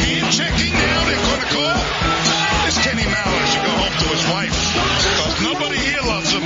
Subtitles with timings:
[0.00, 0.72] Checking
[2.82, 6.42] Kenny should go home to his wife because nobody here loves him.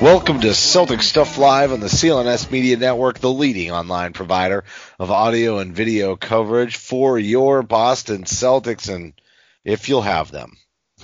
[0.00, 4.64] Welcome to Celtics Stuff Live on the CLNS Media Network, the leading online provider
[5.00, 8.88] of audio and video coverage for your Boston Celtics.
[8.88, 9.14] And
[9.64, 10.56] if you'll have them,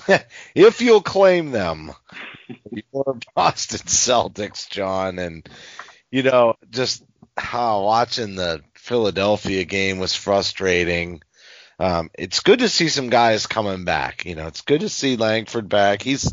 [0.54, 1.92] if you'll claim them,
[2.92, 5.18] your Boston Celtics, John.
[5.18, 5.48] And,
[6.12, 7.02] you know, just
[7.36, 11.20] how watching the Philadelphia game was frustrating.
[11.80, 14.24] Um, it's good to see some guys coming back.
[14.24, 16.02] You know, it's good to see Langford back.
[16.02, 16.32] He's,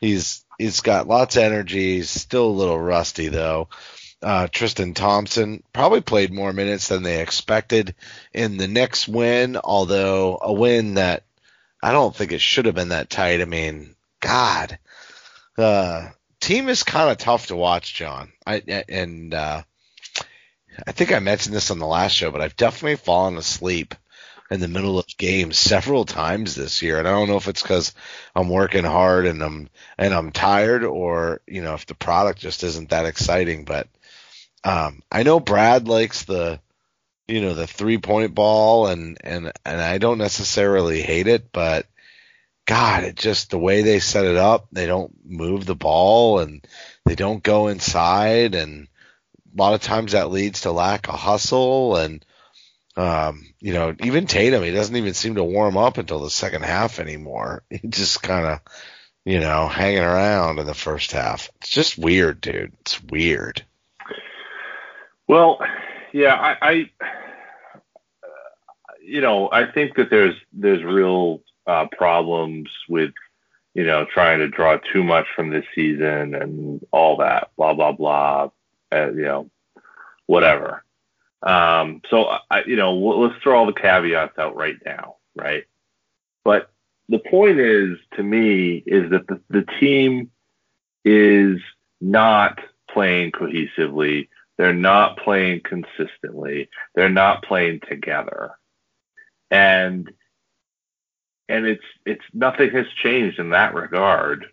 [0.00, 1.96] he's, he's got lots of energy.
[1.96, 3.68] He's still a little rusty though.
[4.22, 7.94] Uh, Tristan Thompson probably played more minutes than they expected
[8.32, 11.24] in the next win, although a win that
[11.82, 13.42] I don't think it should have been that tight.
[13.42, 14.78] I mean, God,
[15.58, 16.08] uh,
[16.40, 18.32] team is kind of tough to watch, John.
[18.46, 19.62] I and uh,
[20.86, 23.94] I think I mentioned this on the last show, but I've definitely fallen asleep
[24.50, 27.62] in the middle of games several times this year, and I don't know if it's
[27.62, 27.94] because
[28.34, 32.64] I'm working hard and I'm and I'm tired, or you know if the product just
[32.64, 33.64] isn't that exciting.
[33.64, 33.88] But
[34.64, 36.60] um, I know Brad likes the
[37.28, 41.86] you know the three point ball, and and and I don't necessarily hate it, but
[42.66, 46.66] God, it just the way they set it up, they don't move the ball and
[47.04, 48.88] they don't go inside, and
[49.52, 52.24] a lot of times that leads to lack of hustle and
[52.96, 56.64] um, you know, even Tatum, he doesn't even seem to warm up until the second
[56.64, 57.62] half anymore.
[57.70, 58.60] He just kind of,
[59.24, 61.50] you know, hanging around in the first half.
[61.60, 62.72] It's just weird, dude.
[62.80, 63.64] It's weird.
[65.28, 65.60] Well,
[66.12, 66.90] yeah, I, I
[69.02, 73.12] you know, I think that there's there's real uh, problems with
[73.74, 77.92] you know trying to draw too much from this season and all that, blah blah
[77.92, 78.50] blah,
[78.92, 79.50] uh, you know,
[80.26, 80.84] whatever.
[81.42, 85.64] Um, so I, you know, let's throw all the caveats out right now, right?
[86.44, 86.70] But
[87.08, 90.30] the point is, to me, is that the, the team
[91.04, 91.60] is
[92.00, 92.60] not
[92.92, 94.28] playing cohesively.
[94.58, 96.68] They're not playing consistently.
[96.94, 98.52] They're not playing together.
[99.50, 100.10] And
[101.48, 104.46] and it's it's nothing has changed in that regard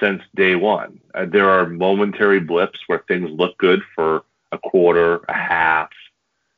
[0.00, 1.00] since day one.
[1.14, 5.90] Uh, there are momentary blips where things look good for a quarter, a half,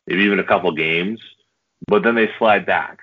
[0.06, 1.21] maybe even a couple games,
[1.87, 2.99] but then they slide back.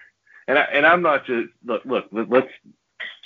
[0.48, 2.52] And I, and I'm not just look look let's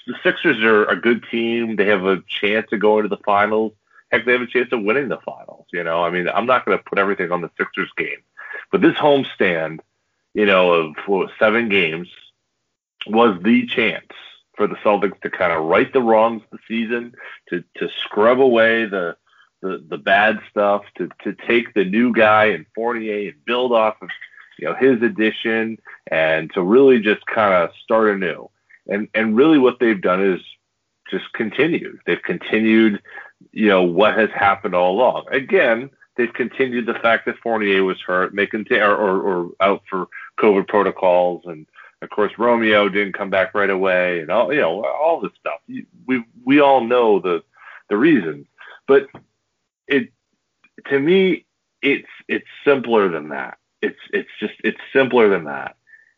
[0.08, 1.76] the Sixers are a good team.
[1.76, 3.74] They have a chance to go into the finals.
[4.12, 5.68] Heck, they have a chance of winning the finals.
[5.72, 8.24] You know, I mean, I'm not going to put everything on the Sixers game,
[8.72, 9.80] but this homestand,
[10.34, 12.08] you know, of what, seven games
[13.06, 14.12] was the chance
[14.60, 17.14] for the Celtics to kind of right the wrongs of the season,
[17.48, 19.16] to to scrub away the
[19.62, 23.96] the, the bad stuff, to to take the new guy in Fournier and build off
[24.02, 24.10] of
[24.60, 25.78] you know his addition,
[26.12, 28.50] and to really just kind of start anew.
[28.88, 30.42] And and really what they've done is
[31.10, 32.00] just continued.
[32.06, 33.02] They've continued,
[33.54, 35.26] you know, what has happened all along.
[35.32, 40.08] Again, they've continued the fact that Fournier was hurt, making or, or, or out for
[40.38, 41.66] COVID protocols and
[42.02, 45.60] of course, Romeo didn't come back right away, and all you know, all this stuff.
[46.06, 47.44] We we all know the
[47.90, 48.48] the reasons,
[48.88, 49.08] but
[49.88, 50.10] it
[50.88, 51.46] to me,
[51.82, 53.58] it's it's simpler than that.
[53.82, 55.76] It's it's just it's simpler than that,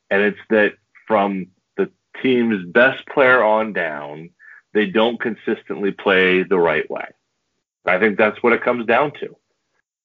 [0.10, 0.74] and it's that
[1.08, 1.48] from
[1.78, 1.90] the
[2.22, 4.30] team's best player on down,
[4.74, 7.08] they don't consistently play the right way.
[7.86, 9.36] I think that's what it comes down to.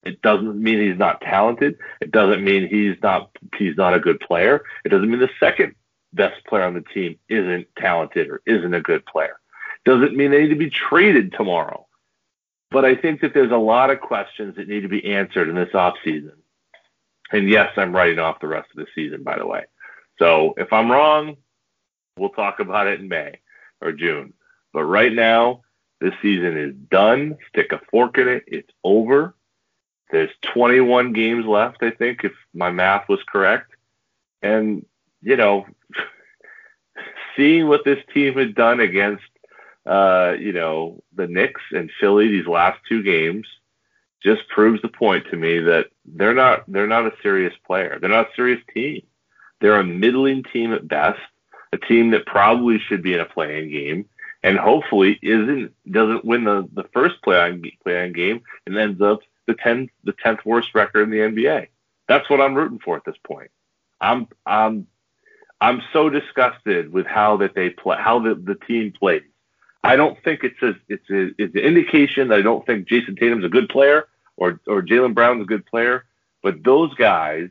[0.07, 1.77] It doesn't mean he's not talented.
[2.01, 4.65] It doesn't mean he's not he's not a good player.
[4.85, 5.75] It doesn't mean the second
[6.13, 9.39] best player on the team isn't talented or isn't a good player.
[9.85, 11.87] Doesn't mean they need to be traded tomorrow.
[12.71, 15.55] But I think that there's a lot of questions that need to be answered in
[15.55, 16.35] this offseason.
[17.33, 19.65] And yes, I'm writing off the rest of the season, by the way.
[20.19, 21.37] So if I'm wrong,
[22.19, 23.41] we'll talk about it in May
[23.81, 24.33] or June.
[24.73, 25.63] But right now,
[26.01, 27.37] this season is done.
[27.49, 28.45] Stick a fork in it.
[28.47, 29.36] It's over.
[30.11, 33.73] There's 21 games left, I think, if my math was correct.
[34.43, 34.87] And,
[35.21, 35.67] you know,
[37.37, 39.25] seeing what this team had done against,
[39.85, 43.47] uh, you know, the Knicks and Philly these last two games
[44.23, 47.99] just proves the point to me that they're not they're not a serious player.
[48.01, 49.03] They're not a serious team.
[49.61, 51.21] They're a middling team at best,
[51.73, 54.09] a team that probably should be in a play-in game
[54.43, 59.01] and hopefully isn't doesn't win the, the first play on play on game and ends
[59.01, 61.69] up the tenth the tenth worst record in the NBA.
[62.09, 63.51] That's what I'm rooting for at this point.
[64.01, 64.87] I'm I'm
[65.61, 69.23] I'm so disgusted with how that they play how the, the team plays.
[69.83, 73.17] I don't think it's a it's a it's an indication that I don't think Jayson
[73.17, 76.05] Tatum's a good player or or Jaylen Brown's a good player,
[76.43, 77.51] but those guys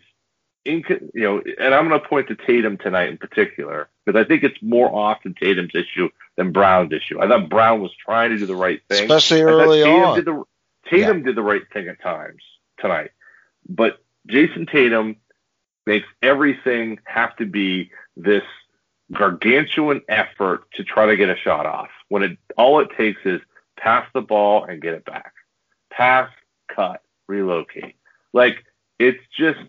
[0.66, 0.84] in,
[1.14, 4.44] you know, and I'm going to point to Tatum tonight in particular because I think
[4.44, 7.22] it's more often Tatum's issue than Brown's issue.
[7.22, 10.24] I thought Brown was trying to do the right thing, especially early on.
[10.24, 10.44] The,
[10.90, 11.26] Tatum yeah.
[11.26, 12.42] did the right thing at times
[12.80, 13.12] tonight,
[13.68, 15.18] but Jayson Tatum
[15.86, 18.44] makes everything have to be this
[19.12, 23.42] gargantuan effort to try to get a shot off when it all it takes is
[23.78, 25.34] pass the ball and get it back,
[25.92, 26.30] pass,
[26.68, 27.96] cut, relocate.
[28.34, 28.64] Like
[29.00, 29.60] it's just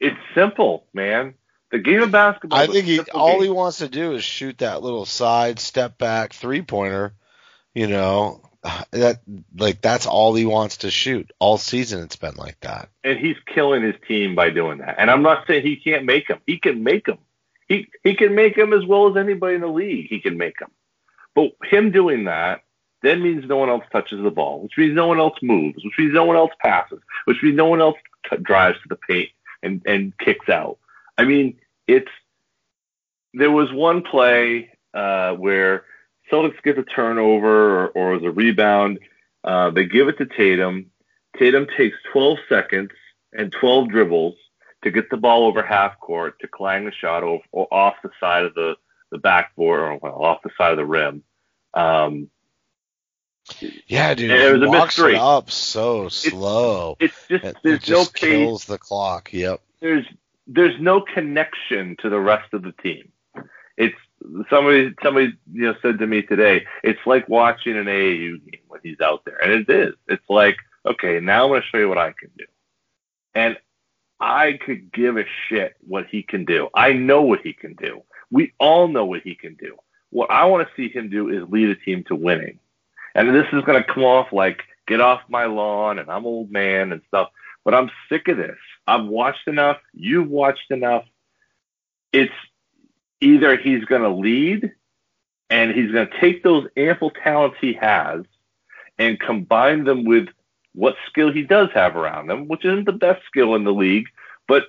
[0.00, 1.34] it's simple, man.
[1.70, 2.58] The game of basketball.
[2.58, 3.42] I think he, all game.
[3.42, 7.14] he wants to do is shoot that little side step back three pointer.
[7.74, 8.47] You know
[8.90, 9.20] that
[9.56, 12.02] like that's all he wants to shoot all season.
[12.02, 14.96] It's been like that, and he's killing his team by doing that.
[14.98, 16.40] And I'm not saying he can't make them.
[16.46, 17.18] He can make them.
[17.68, 20.08] He he can make them as well as anybody in the league.
[20.08, 20.70] He can make them.
[21.34, 22.62] But him doing that
[23.02, 25.94] then means no one else touches the ball, which means no one else moves, which
[25.98, 27.96] means no one else passes, which means no one else
[28.28, 29.30] t- drives to the paint
[29.62, 30.78] and and kicks out.
[31.16, 32.10] I mean, it's
[33.34, 35.84] there was one play uh, where
[36.30, 38.98] Celtics get a turnover or, or a rebound.
[39.44, 40.90] Uh, they give it to Tatum.
[41.38, 42.90] Tatum takes 12 seconds
[43.32, 44.34] and 12 dribbles
[44.82, 48.44] to get the ball over half court to clang the shot off, off the side
[48.44, 48.76] of the,
[49.10, 51.22] the backboard or well, off the side of the rim.
[51.74, 52.30] Um,
[53.86, 54.30] yeah, dude.
[54.30, 55.16] It was a mystery.
[55.16, 56.96] up so slow.
[57.00, 59.32] It's, it's just there's it just no kills the clock.
[59.32, 59.60] Yep.
[59.80, 60.04] There's
[60.46, 63.10] there's no connection to the rest of the team.
[63.76, 63.96] It's
[64.50, 66.64] somebody somebody you know said to me today.
[66.82, 69.94] It's like watching an AAU game when he's out there, and it is.
[70.08, 70.56] It's like
[70.86, 72.44] okay, now I'm going to show you what I can do,
[73.34, 73.56] and
[74.20, 76.68] I could give a shit what he can do.
[76.74, 78.02] I know what he can do.
[78.30, 79.76] We all know what he can do.
[80.10, 82.58] What I want to see him do is lead a team to winning.
[83.14, 86.50] And this is going to come off like get off my lawn and I'm old
[86.50, 87.28] man and stuff.
[87.64, 88.56] But I'm sick of this.
[88.86, 89.78] I've watched enough.
[89.92, 91.04] You've watched enough.
[92.12, 92.32] It's
[93.20, 94.72] either he's going to lead
[95.50, 98.22] and he's going to take those ample talents he has
[98.98, 100.28] and combine them with
[100.74, 104.06] what skill he does have around him, which isn't the best skill in the league,
[104.46, 104.64] but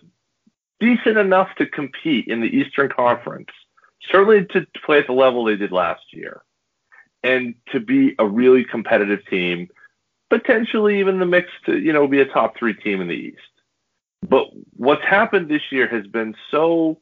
[0.79, 3.50] decent enough to compete in the Eastern Conference.
[4.10, 6.41] Certainly to play at the level they did last year
[7.24, 9.68] and to be a really competitive team,
[10.29, 13.38] potentially even the mix to, you know, be a top three team in the East.
[14.27, 16.98] But what's happened this year has been so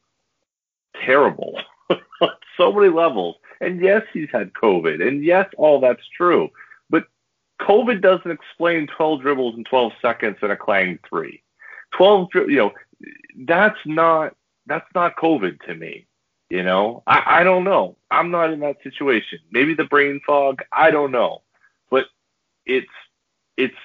[1.05, 3.35] terrible on so many levels.
[3.61, 5.05] And yes, he's had COVID.
[5.05, 6.49] And yes, all that's true.
[6.89, 7.05] But
[7.61, 11.41] COVID doesn't explain 12 dribbles in 12 seconds and a clang three.
[11.97, 12.71] 12, you know,
[13.45, 14.35] that's not,
[14.65, 16.07] that's not COVID to me.
[16.49, 17.97] You know, I, I don't know.
[18.09, 19.39] I'm not in that situation.
[19.51, 20.61] Maybe the brain fog.
[20.71, 21.41] I don't know,
[21.91, 22.05] but
[22.65, 22.87] it's
[23.57, 23.75] it's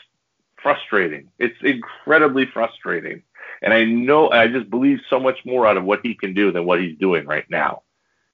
[0.63, 1.29] frustrating.
[1.41, 3.23] It's incredibly frustrating,
[3.63, 6.51] and I know I just believe so much more out of what he can do
[6.53, 7.83] than what he's doing right now.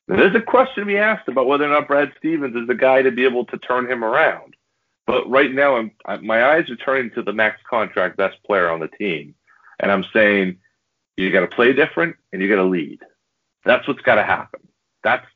[0.08, 3.02] there's a question to be asked about whether or not Brad Stevens is the guy
[3.02, 4.56] to be able to turn him around.
[5.06, 8.70] But right now, I'm, I, my eyes are turning to the max contract best player
[8.70, 9.34] on the team,
[9.80, 10.58] and I'm saying
[11.16, 13.00] you got to play different and you got to lead.
[13.64, 14.60] That's what's got to happen.
[15.02, 15.26] That's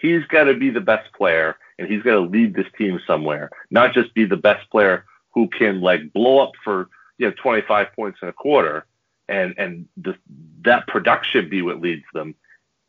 [0.00, 3.50] he's got to be the best player and he's got to lead this team somewhere,
[3.70, 6.88] not just be the best player who can like blow up for
[7.18, 8.86] you know 25 points in a quarter
[9.30, 10.16] and and the,
[10.62, 12.34] that production be what leads them.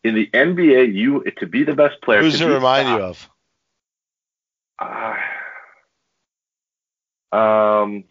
[0.04, 2.22] In the NBA, you to be the best player.
[2.22, 3.30] Who's it remind top, you of?
[4.80, 5.16] Uh,
[7.32, 8.04] Um,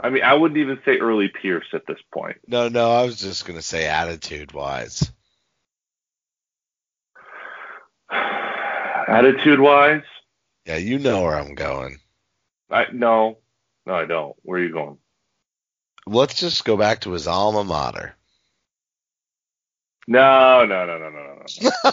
[0.00, 2.38] I mean, I wouldn't even say early Pierce at this point.
[2.48, 5.12] No, no, I was just gonna say attitude wise.
[9.08, 10.02] Attitude wise,
[10.66, 11.98] Yeah, you know where I'm going.
[12.70, 13.38] I no,
[13.86, 14.34] no, I don't.
[14.42, 14.98] Where are you going?
[16.06, 18.14] Let's just go back to his alma mater.
[20.08, 21.90] No, no, no, no, no, no, no,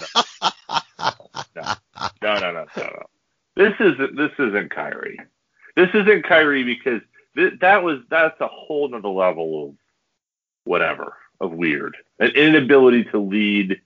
[1.55, 1.73] no,
[2.21, 3.05] no, no, no, no.
[3.55, 5.19] This isn't this isn't Kyrie.
[5.75, 7.01] This isn't Kyrie because
[7.35, 9.75] th- that was that's a whole nother level of
[10.63, 13.79] whatever of weird, an inability to lead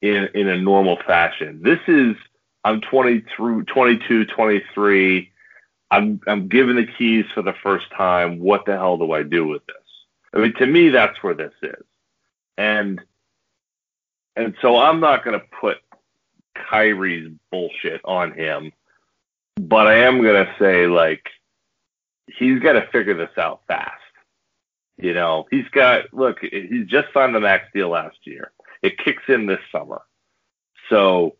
[0.00, 1.60] in in a normal fashion.
[1.62, 2.14] This is
[2.64, 5.32] I'm 20 through 22, 23.
[5.90, 8.38] I'm I'm given the keys for the first time.
[8.38, 9.76] What the hell do I do with this?
[10.32, 11.84] I mean, to me, that's where this is,
[12.56, 13.00] and
[14.36, 15.78] and so I'm not going to put
[16.54, 18.72] Kyrie's bullshit on him,
[19.56, 21.28] but I am going to say like
[22.26, 24.00] he's got to figure this out fast.
[24.96, 28.52] You know, he's got look, he's just signed the max deal last year.
[28.82, 30.02] It kicks in this summer.
[30.88, 31.36] So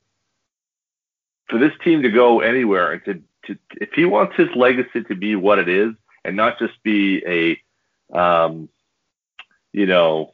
[1.48, 3.22] for this team to go anywhere and to,
[3.54, 5.92] to if he wants his legacy to be what it is
[6.24, 8.68] and not just be a um,
[9.72, 10.32] you know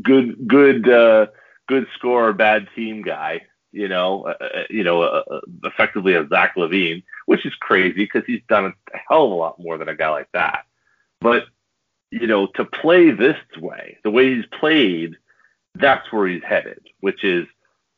[0.00, 1.26] good good uh,
[1.66, 6.26] good scorer bad team guy you know uh, uh you know uh, uh, effectively a
[6.28, 9.88] Zach LaVine, which is crazy because he's done a hell of a lot more than
[9.88, 10.64] a guy like that.
[11.20, 11.44] But
[12.10, 15.16] you know to play this way the way he's played
[15.74, 17.46] that's where he's headed which is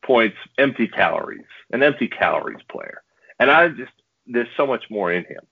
[0.05, 3.03] points empty calories an empty calories player
[3.41, 3.93] and I just
[4.27, 5.43] there's so much more in him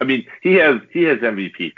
[0.00, 1.72] I mean he has he has MVP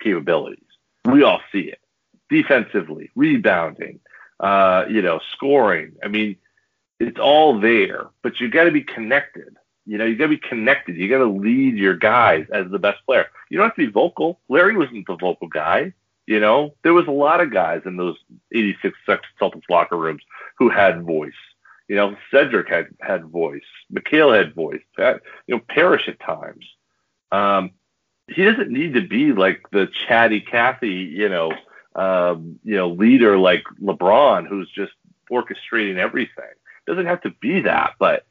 [0.00, 0.64] capabilities
[1.04, 1.80] we all see it
[2.28, 4.00] defensively, rebounding,
[4.40, 5.92] uh, you know, scoring.
[6.02, 6.36] I mean,
[7.00, 9.56] it's all there, but you got to be connected.
[9.86, 10.96] You know, you got to be connected.
[10.96, 13.26] You got to lead your guys as the best player.
[13.48, 14.40] You don't have to be vocal.
[14.48, 15.94] Larry wasn't the vocal guy.
[16.26, 18.16] You know, there was a lot of guys in those
[18.52, 18.94] 86
[19.40, 20.22] Celtics locker rooms
[20.58, 21.32] who had voice.
[21.88, 23.62] You know, Cedric had had voice.
[23.92, 24.82] McHale had voice.
[24.98, 26.66] You know, Parrish at times.
[27.32, 27.72] Um,
[28.28, 31.52] he doesn't need to be like the chatty Cathy, you know,
[31.94, 34.92] um, you know, leader like LeBron who's just
[35.30, 36.44] orchestrating everything.
[36.86, 38.26] Doesn't have to be that, but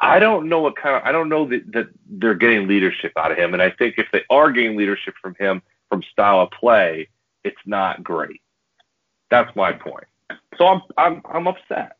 [0.00, 3.30] I don't know what kind of I don't know that, that they're getting leadership out
[3.30, 3.52] of him.
[3.52, 7.08] And I think if they are getting leadership from him from style of play,
[7.44, 8.40] it's not great.
[9.30, 10.04] That's my point.
[10.56, 11.92] So I'm I'm I'm upset.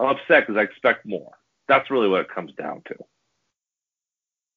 [0.00, 1.32] I'm upset because I expect more.
[1.68, 2.96] That's really what it comes down to.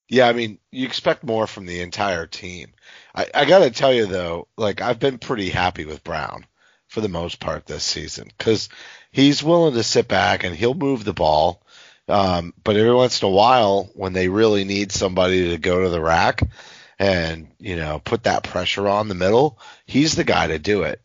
[0.08, 2.74] Yeah, I mean, you expect more from the entire team.
[3.16, 6.46] I, I got to tell you though, like I've been pretty happy with Brown
[6.88, 8.70] for the most part this season because
[9.12, 11.64] he's willing to sit back and he'll move the ball.
[12.08, 15.90] Um, but every once in a while, when they really need somebody to go to
[15.90, 16.42] the rack
[17.00, 21.02] and you know put that pressure on the middle, he's the guy to do it.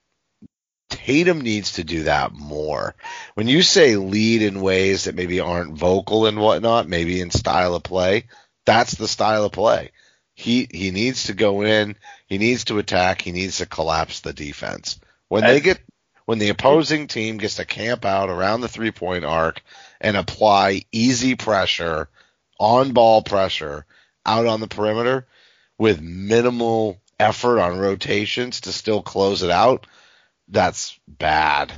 [0.90, 2.94] Tatum needs to do that more.
[3.34, 7.74] When you say lead in ways that maybe aren't vocal and whatnot, maybe in style
[7.74, 8.26] of play,
[8.66, 9.92] that's the style of play.
[10.34, 14.32] He he needs to go in, he needs to attack, he needs to collapse the
[14.32, 14.98] defense.
[15.28, 15.80] When they get
[16.26, 19.62] when the opposing team gets to camp out around the three point arc
[20.00, 22.08] and apply easy pressure,
[22.60, 23.86] on ball pressure
[24.24, 25.26] out on the perimeter
[25.78, 29.86] with minimal effort on rotations to still close it out,
[30.50, 31.72] that's bad.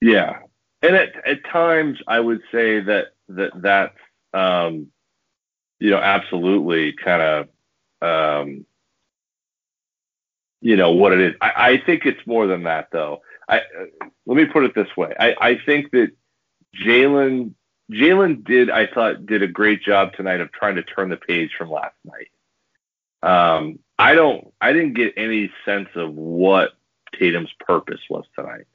[0.00, 0.38] Yeah.
[0.82, 3.98] And at, at times I would say that that that's
[4.32, 4.88] um,
[5.78, 7.48] you know, absolutely kind of,
[8.40, 8.66] um,
[10.60, 11.34] you know, what it is.
[11.40, 13.22] I, I think it's more than that, though.
[13.48, 15.14] I uh, let me put it this way.
[15.18, 16.12] I, I think that
[16.82, 17.52] Jaylen
[17.92, 21.50] Jaylen did I thought did a great job tonight of trying to turn the page
[21.56, 22.30] from last night.
[23.22, 26.70] Um, I don't I didn't get any sense of what
[27.18, 28.66] Tatum's purpose was tonight.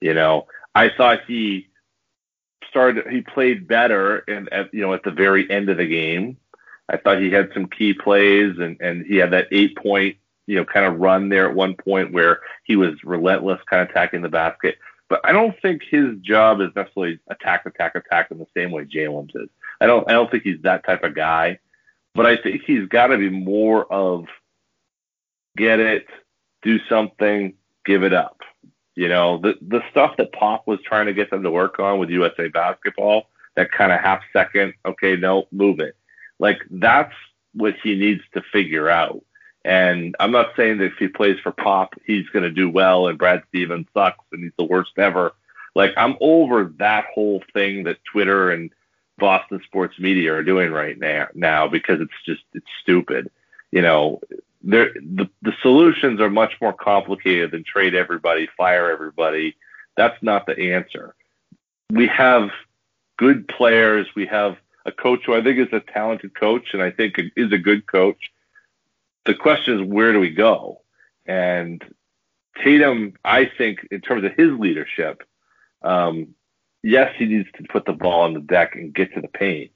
[0.00, 1.68] You know, I thought he
[2.68, 6.38] started he played better and at you know at the very end of the game.
[6.88, 10.56] I thought he had some key plays and and he had that eight point you
[10.56, 14.22] know kind of run there at one point where he was relentless kind of attacking
[14.22, 14.76] the basket.
[15.08, 18.84] But I don't think his job is necessarily attack, attack, attack in the same way
[18.84, 19.50] Jaylen's is.
[19.80, 21.58] I don't I don't think he's that type of guy.
[22.14, 24.26] But I think he's got to be more of
[25.56, 26.06] get it,
[26.62, 28.40] do something, give it up.
[28.94, 31.98] You know, the the stuff that Pop was trying to get them to work on
[31.98, 35.96] with USA basketball, that kind of half second, okay, no, move it.
[36.38, 37.14] Like that's
[37.54, 39.22] what he needs to figure out.
[39.64, 43.06] And I'm not saying that if he plays for Pop, he's going to do well
[43.06, 45.32] and Brad Stevens sucks and he's the worst ever.
[45.74, 48.70] Like I'm over that whole thing that Twitter and
[49.18, 53.30] Boston sports media are doing right now now because it's just it's stupid.
[53.70, 54.20] You know,
[54.64, 59.56] the the solutions are much more complicated than trade everybody, fire everybody.
[59.96, 61.14] That's not the answer.
[61.90, 62.50] We have
[63.18, 64.06] good players.
[64.14, 67.52] We have a coach who I think is a talented coach and I think is
[67.52, 68.32] a good coach.
[69.24, 70.82] The question is where do we go?
[71.26, 71.82] And
[72.62, 75.22] Tatum, I think, in terms of his leadership,
[75.82, 76.34] um,
[76.82, 79.70] yes, he needs to put the ball on the deck and get to the paint.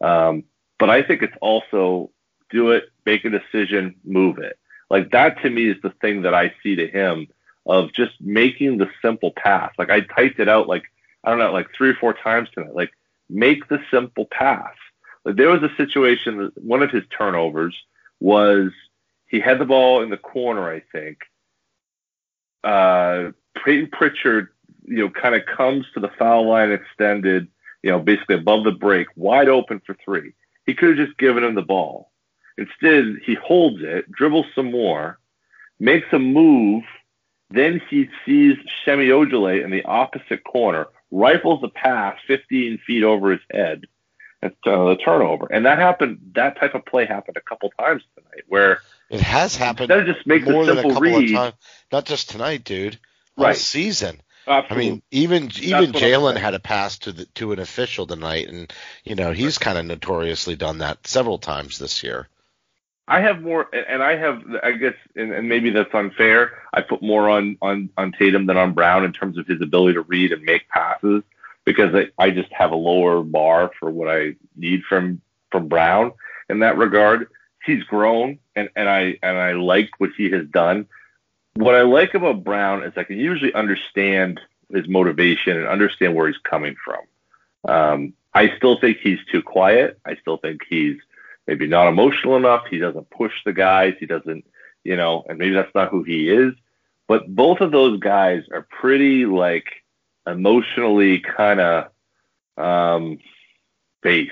[0.00, 0.44] Um,
[0.78, 2.10] but I think it's also
[2.52, 4.58] do it, make a decision, move it.
[4.90, 7.26] Like that to me is the thing that I see to him
[7.66, 9.72] of just making the simple pass.
[9.78, 10.84] Like I typed it out like
[11.24, 12.74] I don't know, like three or four times tonight.
[12.74, 12.92] Like
[13.30, 14.74] make the simple pass.
[15.24, 17.76] Like there was a situation one of his turnovers
[18.20, 18.70] was
[19.26, 21.18] he had the ball in the corner, I think.
[22.62, 23.32] Uh,
[23.64, 24.48] Payton Pritchard,
[24.84, 27.48] you know, kind of comes to the foul line extended,
[27.82, 30.34] you know, basically above the break, wide open for three.
[30.66, 32.11] He could have just given him the ball.
[32.58, 35.18] Instead, he holds it, dribbles some more,
[35.80, 36.84] makes a move,
[37.50, 43.32] then he sees Semi Ojeleye in the opposite corner, rifles the pass 15 feet over
[43.32, 43.84] his head.
[44.40, 45.46] That's uh, the turnover.
[45.50, 49.54] And that happened, that type of play happened a couple times tonight where it has
[49.56, 51.30] happened instead of just make more the than a couple read.
[51.30, 51.54] of times.
[51.92, 52.98] Not just tonight, dude.
[53.36, 53.56] All Right.
[53.56, 54.20] season.
[54.46, 54.86] Absolutely.
[54.86, 58.72] I mean, even even Jaylen had a pass to the to an official tonight, and
[59.04, 62.28] you know he's kind of notoriously done that several times this year.
[63.12, 66.62] I have more, and I have, I guess, and, and maybe that's unfair.
[66.72, 69.92] I put more on, on, on Tatum than on Brown in terms of his ability
[69.94, 71.22] to read and make passes
[71.66, 76.12] because I, I just have a lower bar for what I need from, from Brown
[76.48, 77.28] in that regard.
[77.66, 80.86] He's grown and, and I, and I like what he has done.
[81.52, 84.40] What I like about Brown is I can usually understand
[84.72, 87.70] his motivation and understand where he's coming from.
[87.70, 89.98] Um, I still think he's too quiet.
[90.06, 90.96] I still think he's
[91.46, 92.64] maybe not emotional enough.
[92.70, 93.94] He doesn't push the guys.
[94.00, 94.44] He doesn't,
[94.84, 96.54] you know, and maybe that's not who he is.
[97.08, 99.66] But both of those guys are pretty like
[100.26, 101.88] emotionally kind of
[102.56, 103.18] um,
[104.02, 104.30] base.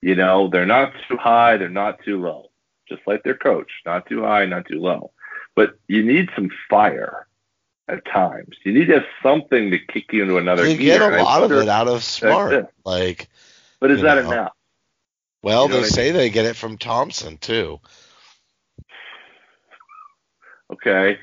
[0.00, 2.50] You know, they're not too high, they're not too low.
[2.88, 5.12] Just like their coach, not too high, not too low.
[5.56, 7.26] But you need some fire
[7.88, 8.56] at times.
[8.64, 10.98] You need to have something to kick you into another They gear.
[10.98, 12.66] get a lot of it out of smart.
[12.84, 13.28] Like,
[13.80, 14.30] But is that know.
[14.30, 14.52] enough?
[15.44, 17.78] Well, You know they what I say they get it from Thompson too.
[20.72, 21.18] Okay.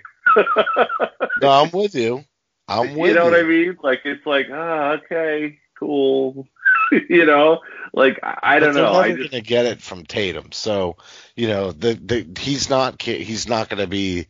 [1.41, 2.23] No, I'm with you.
[2.67, 3.77] I'm with you You know what I mean?
[3.81, 6.47] Like it's like, ah, okay, cool.
[7.09, 7.61] you know,
[7.93, 8.93] like I, I don't know.
[8.93, 10.51] never I just gonna get it from Tatum.
[10.51, 10.97] So,
[11.35, 14.27] you know, the the he's not he's not gonna be,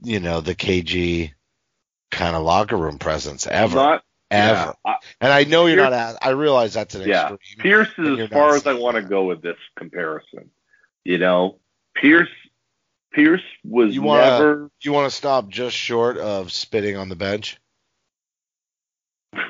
[0.00, 1.32] you know, the KG
[2.12, 4.74] kind of locker room presence ever, not ever.
[4.84, 6.16] yeah, I- And I know you're Pierce- not.
[6.22, 7.32] I realize that's an yeah.
[7.34, 7.62] extreme.
[7.62, 10.50] Pierce is as far as I want to go with this comparison.
[11.04, 11.58] You know,
[11.94, 12.28] Pierce
[13.12, 17.16] Pierce was You wanna- never you want to stop just short of spitting on the
[17.16, 17.58] bench?
[19.36, 19.40] um,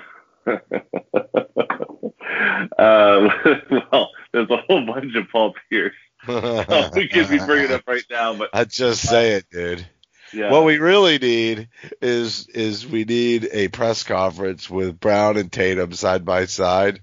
[2.78, 5.94] well, there's a whole bunch of Paul Pierce.
[6.26, 9.86] Oh, we could be bringing up right now, but I just say it, dude.
[10.32, 10.50] Yeah.
[10.50, 11.68] What we really need
[12.02, 17.00] is is we need a press conference with Brown and Tatum side by side,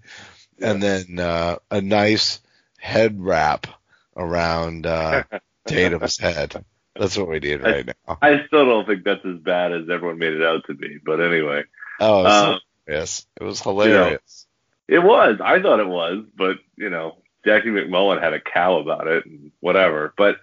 [0.61, 2.39] and then uh, a nice
[2.77, 3.67] head wrap
[4.15, 5.23] around uh,
[5.67, 6.63] Tatum's head.
[6.95, 8.17] That's what we need right now.
[8.21, 10.97] I still don't think that's as bad as everyone made it out to be.
[11.03, 11.63] But anyway,
[11.99, 13.25] Oh, Um, hilarious!
[13.39, 14.47] It was hilarious.
[14.87, 15.39] it was.
[15.43, 19.51] I thought it was, but you know, Jackie MacMullan had a cow about it and
[19.59, 20.13] whatever.
[20.17, 20.37] But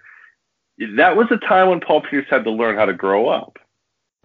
[0.96, 3.58] that was a time when Paul Pierce had to learn how to grow up.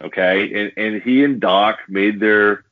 [0.01, 2.63] Okay, and and he and Doc made their,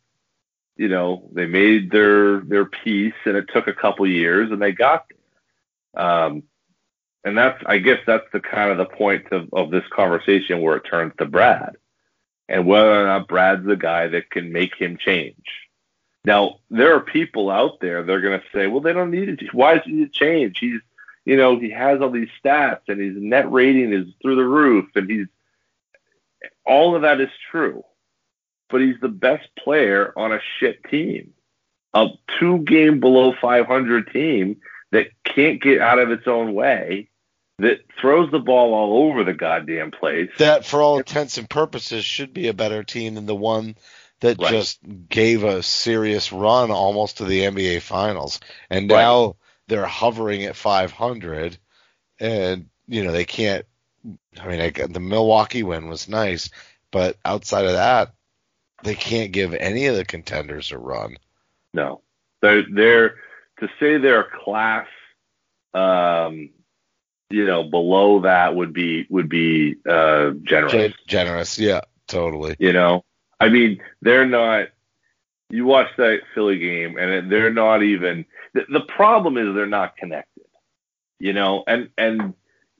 [0.77, 4.71] you know, they made their their peace, and it took a couple years, and they
[4.71, 6.05] got there.
[6.05, 6.43] Um,
[7.23, 10.75] and that's, I guess, that's the kind of the point of, of this conversation where
[10.77, 11.75] it turns to Brad,
[12.47, 15.47] and whether or not Brad's the guy that can make him change.
[16.23, 19.53] Now, there are people out there they're going to say, well, they don't need it.
[19.53, 20.59] Why does he need to change?
[20.59, 20.81] He's,
[21.25, 24.85] you know, he has all these stats and his net rating is through the roof
[24.95, 25.27] and he's,
[26.65, 27.83] all of that is true.
[28.69, 31.33] But he's the best player on a shit team,
[31.93, 32.07] a
[32.39, 34.57] two game below 500 team
[34.91, 37.09] that can't get out of its own way,
[37.59, 40.29] that throws the ball all over the goddamn place.
[40.39, 43.75] That, for all intents and purposes, should be a better team than the one
[44.21, 44.49] that Right.
[44.49, 49.01] just gave a serious run almost to the NBA Finals, and Right.
[49.67, 51.57] They're hovering at 500,
[52.19, 53.65] and you know they can't.
[54.39, 56.49] I mean, I, the Milwaukee win was nice,
[56.91, 58.13] but outside of that,
[58.83, 61.17] they can't give any of the contenders a run.
[61.73, 62.01] No,
[62.41, 63.15] They're they're
[63.59, 64.87] to say they're a class,
[65.73, 66.49] um,
[67.29, 70.71] you know, below that would be would be uh, generous.
[70.71, 72.55] Gen- generous, yeah, totally.
[72.59, 73.03] You know,
[73.39, 74.69] I mean, they're not.
[75.49, 78.25] You watch that Philly game, and they're not even.
[78.53, 80.45] The, the problem is they're not connected.
[81.19, 82.33] You know, and and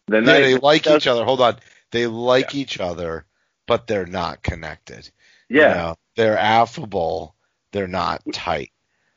[0.08, 1.26] the Yeah, they like each other.
[1.26, 1.58] Hold on,
[1.92, 3.26] they like each other,
[3.68, 5.10] but they're not connected.
[5.56, 7.36] You Yeah, know, they're affable.
[7.72, 8.72] They're not tight.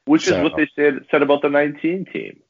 [0.07, 2.41] which is what they said said about the 19 team.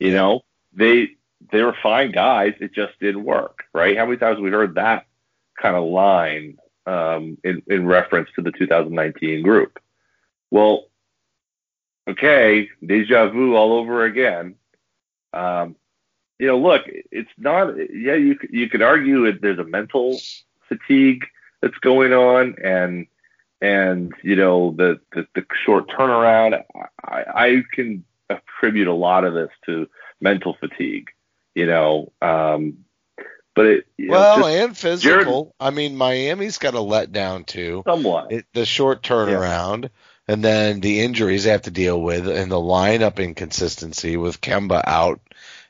[0.00, 1.10] You know, they
[1.52, 2.54] they were fine guys.
[2.60, 3.96] It just didn't work, right?
[3.96, 5.06] How many times have we heard that
[5.60, 9.78] kind of line um, in in reference to the 2019 group?
[10.52, 10.84] Well,
[12.06, 14.56] okay, deja vu all over again.
[15.32, 15.76] Um,
[16.38, 17.74] you know, look, it's not.
[17.90, 20.20] Yeah, you could- you could argue that there's a mental
[20.68, 21.24] fatigue
[21.62, 23.06] that's going on, and
[23.62, 26.62] and you know the the, the short turnaround.
[27.02, 29.88] I, I can attribute a lot of this to
[30.20, 31.08] mental fatigue.
[31.54, 32.84] You know, um,
[33.54, 35.54] but it you know, Well, and physical.
[35.60, 37.84] I mean, Miami's got a letdown too.
[37.86, 38.32] somewhat.
[38.32, 39.90] It, the short turnaround,
[40.32, 44.82] and then the injuries they have to deal with, and the lineup inconsistency with Kemba
[44.86, 45.20] out,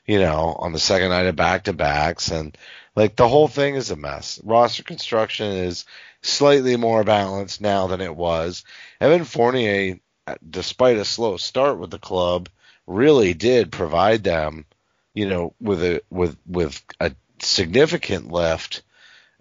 [0.05, 2.57] you know, on the second night of back to backs, and
[2.95, 4.39] like the whole thing is a mess.
[4.41, 5.83] Roster construction is
[6.21, 8.63] slightly more balanced now than it was.
[9.01, 9.99] Evan Fournier,
[10.49, 12.47] despite a slow start with the club,
[12.87, 14.65] really did provide them,
[15.13, 18.81] you know, with a with with a significant lift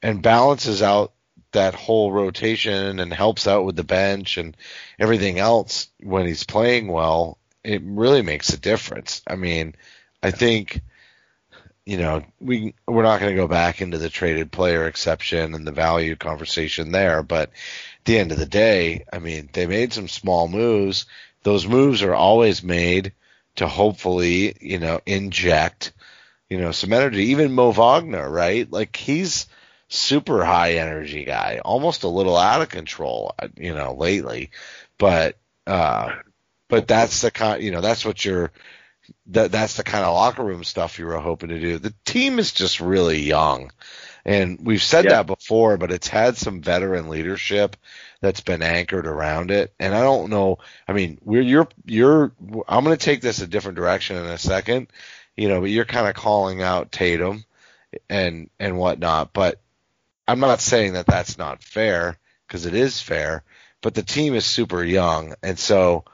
[0.02, 1.12] and balances out
[1.52, 4.56] that whole rotation and helps out with the bench and
[4.98, 9.22] everything else when he's playing well, it really makes a difference.
[9.26, 9.74] I mean,
[10.22, 10.82] I think
[11.84, 15.66] you know, we we're not going to go back into the traded player exception and
[15.66, 19.92] the value conversation there, but at the end of the day, I mean, they made
[19.92, 21.06] some small moves.
[21.42, 23.12] Those moves are always made
[23.56, 25.92] to hopefully, you know, inject,
[26.48, 27.26] you know, some energy.
[27.26, 28.70] Even Mo Wagner, right?
[28.70, 29.46] Like he's
[29.92, 34.50] super high energy guy, almost a little out of control, uh, you know, lately.
[34.98, 36.12] But uh
[36.68, 38.50] but that's the kind, you know, that's what you're
[39.26, 41.78] that that's the kind of locker room stuff you were hoping to do.
[41.78, 43.70] The team is just really young.
[44.24, 45.11] And we've said Yeah.
[45.11, 47.76] that before, but it's had some veteran leadership
[48.20, 49.74] that's been anchored around it.
[49.81, 50.59] And I don't know.
[50.87, 52.33] I mean, we're you're you're.
[52.68, 54.88] I'm going to take this a different direction in a second,
[55.37, 55.61] you know.
[55.61, 57.44] But you're kind of calling out Tatum
[58.09, 59.33] and and whatnot.
[59.33, 59.61] But
[60.26, 63.44] I'm not saying that that's not fair because it is fair.
[63.80, 66.04] But the team is super young, and so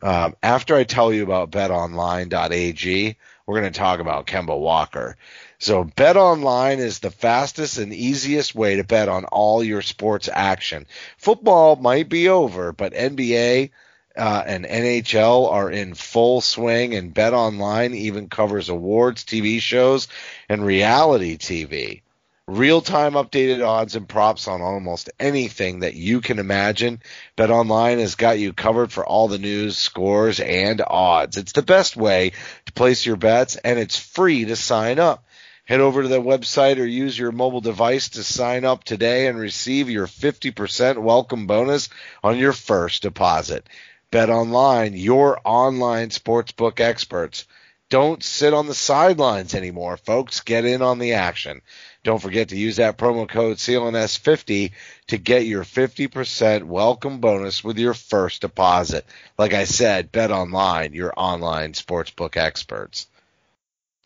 [0.00, 5.16] um, after I tell you about BetOnline.ag, we're going to talk about Kemba Walker.
[5.58, 10.86] So BetOnline is the fastest and easiest way to bet on all your sports action.
[11.16, 13.70] Football might be over, but NBA
[14.16, 20.08] uh, and NHL are in full swing, and BetOnline even covers awards, TV shows,
[20.48, 22.02] and reality TV.
[22.48, 27.02] Real time updated odds and props on almost anything that you can imagine.
[27.36, 31.36] BetOnline has got you covered for all the news, scores, and odds.
[31.36, 32.32] It's the best way
[32.64, 35.26] to place your bets, and it's free to sign up.
[35.66, 39.38] Head over to the website or use your mobile device to sign up today and
[39.38, 41.90] receive your 50% welcome bonus
[42.24, 43.68] on your first deposit.
[44.10, 47.44] Bet online, your online sportsbook experts.
[47.90, 50.40] Don't sit on the sidelines anymore, folks.
[50.40, 51.62] Get in on the action.
[52.04, 54.72] Don't forget to use that promo code CLNS50
[55.08, 59.04] to get your 50% welcome bonus with your first deposit.
[59.36, 63.08] Like I said, bet online, your online sportsbook experts.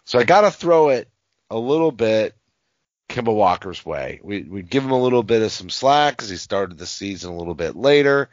[0.04, 1.08] So I got to throw it
[1.50, 2.34] a little bit
[3.12, 4.20] Kemba Walker's way.
[4.22, 7.30] We we give him a little bit of some slack because he started the season
[7.30, 8.30] a little bit later,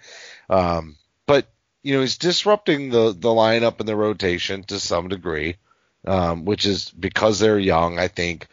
[0.50, 0.96] um,
[1.26, 1.48] but
[1.84, 5.58] you know he's disrupting the the lineup and the rotation to some degree,
[6.06, 8.00] um, which is because they're young.
[8.00, 8.48] I think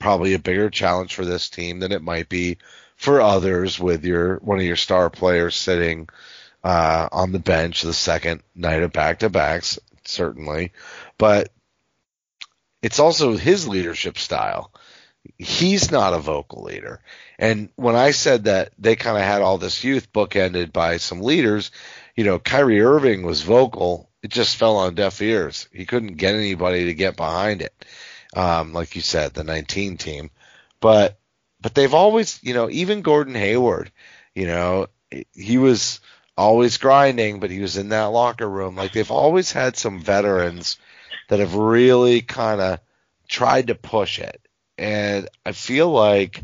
[0.00, 2.58] probably a bigger challenge for this team than it might be
[2.96, 6.08] for others with your one of your star players sitting
[6.64, 10.72] uh, on the bench the second night of back to backs, certainly,
[11.16, 11.50] but
[12.82, 14.72] it's also his leadership style.
[15.38, 17.00] He's not a vocal leader.
[17.38, 21.20] And when I said that they kind of had all this youth bookended by some
[21.20, 21.70] leaders,
[22.16, 24.08] you know, Kyrie Irving was vocal.
[24.22, 25.68] It just fell on deaf ears.
[25.72, 27.84] He couldn't get anybody to get behind it.
[28.34, 30.30] Um, like you said, the 19 team.
[30.80, 31.18] But,
[31.60, 33.90] but they've always, you know, even Gordon Hayward,
[34.34, 34.86] you know,
[35.32, 36.00] he was
[36.36, 38.76] always grinding, but he was in that locker room.
[38.76, 40.78] Like they've always had some veterans
[41.28, 42.80] that have really kind of
[43.28, 44.40] tried to push it.
[44.78, 46.42] And I feel like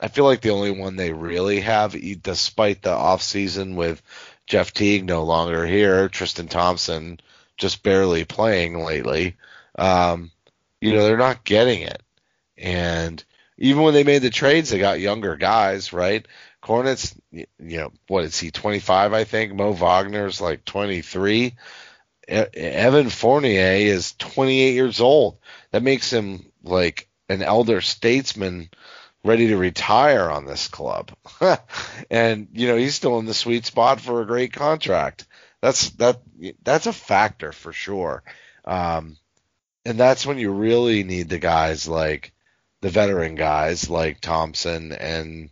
[0.00, 4.00] I feel like the only one they really have, despite the off season with
[4.46, 7.20] Jeff Teague no longer here, Tristan Thompson
[7.56, 9.36] just barely playing lately.
[9.76, 10.30] Um,
[10.80, 12.02] you know, they're not getting it.
[12.56, 13.22] And
[13.58, 16.26] even when they made the trades, they got younger guys, right?
[16.62, 19.54] Kornet's, you know, what is he, 25, I think?
[19.54, 21.54] Mo Wagner's like 23.
[22.28, 25.38] Evan Fournier is 28 years old.
[25.70, 28.68] That makes him like an elder statesman
[29.24, 31.10] ready to retire on this club.
[32.10, 35.26] and you know, he's still in the sweet spot for a great contract.
[35.62, 36.20] That's that
[36.62, 38.22] that's a factor for sure.
[38.64, 39.16] Um,
[39.88, 42.32] and that's when you really need the guys like
[42.82, 45.48] the veteran guys like Thompson and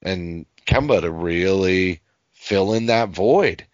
[0.00, 2.00] and Kemba to really
[2.30, 3.66] fill in that void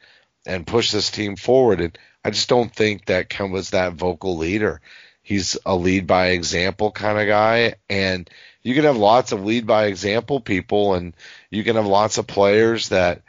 [0.47, 1.83] and push this team forward.
[1.83, 4.81] And I just don't think that Kemba's that vocal leader.
[5.23, 8.31] He's a lead by example kind of guy, and
[8.63, 11.15] you can have lots of lead by example people, and
[11.51, 13.21] you can have lots of players that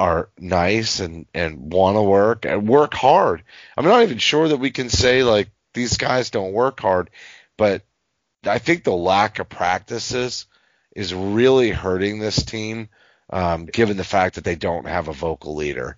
[0.00, 3.44] are nice and and want to work and work hard.
[3.76, 7.10] I'm not even sure that we can say like these guys don't work hard,
[7.56, 7.82] but
[8.44, 10.46] I think the lack of practices
[10.94, 12.88] is really hurting this team.
[13.30, 15.96] Um, given the fact that they don't have a vocal leader,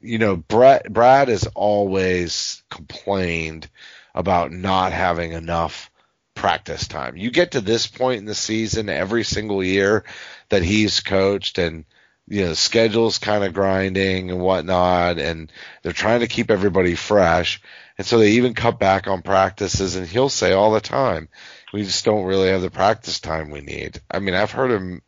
[0.00, 3.68] you know, Brad, Brad has always complained
[4.14, 5.90] about not having enough
[6.34, 7.16] practice time.
[7.16, 10.04] You get to this point in the season every single year
[10.48, 11.84] that he's coached and
[12.28, 17.60] you know, schedule's kind of grinding and whatnot, and they're trying to keep everybody fresh.
[17.98, 21.28] And so they even cut back on practices, and he'll say all the time,
[21.72, 24.00] we just don't really have the practice time we need.
[24.10, 25.02] I mean, I've heard him.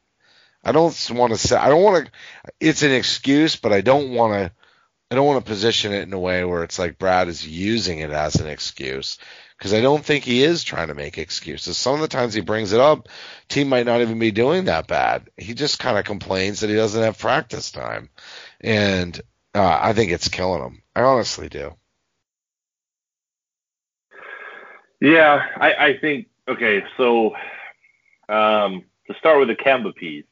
[0.63, 1.57] I don't want to say.
[1.57, 2.13] I don't want to.
[2.61, 4.53] It's an excuse, but I don't want to.
[5.11, 7.99] I don't want to position it in a way where it's like Brad is using
[8.01, 9.19] it as an excuse
[9.57, 11.77] because I don't think he is trying to make excuses.
[11.77, 13.09] Some of the times he brings it up,
[13.49, 15.29] team might not even be doing that bad.
[15.37, 18.11] He just kind of complains that he doesn't have practice time,
[18.61, 19.19] and
[19.55, 20.83] uh, I think it's killing him.
[20.97, 21.75] I honestly do.
[25.01, 26.83] Yeah, I, I think okay.
[26.97, 27.35] So
[28.29, 30.25] um, to start with the Kemba piece,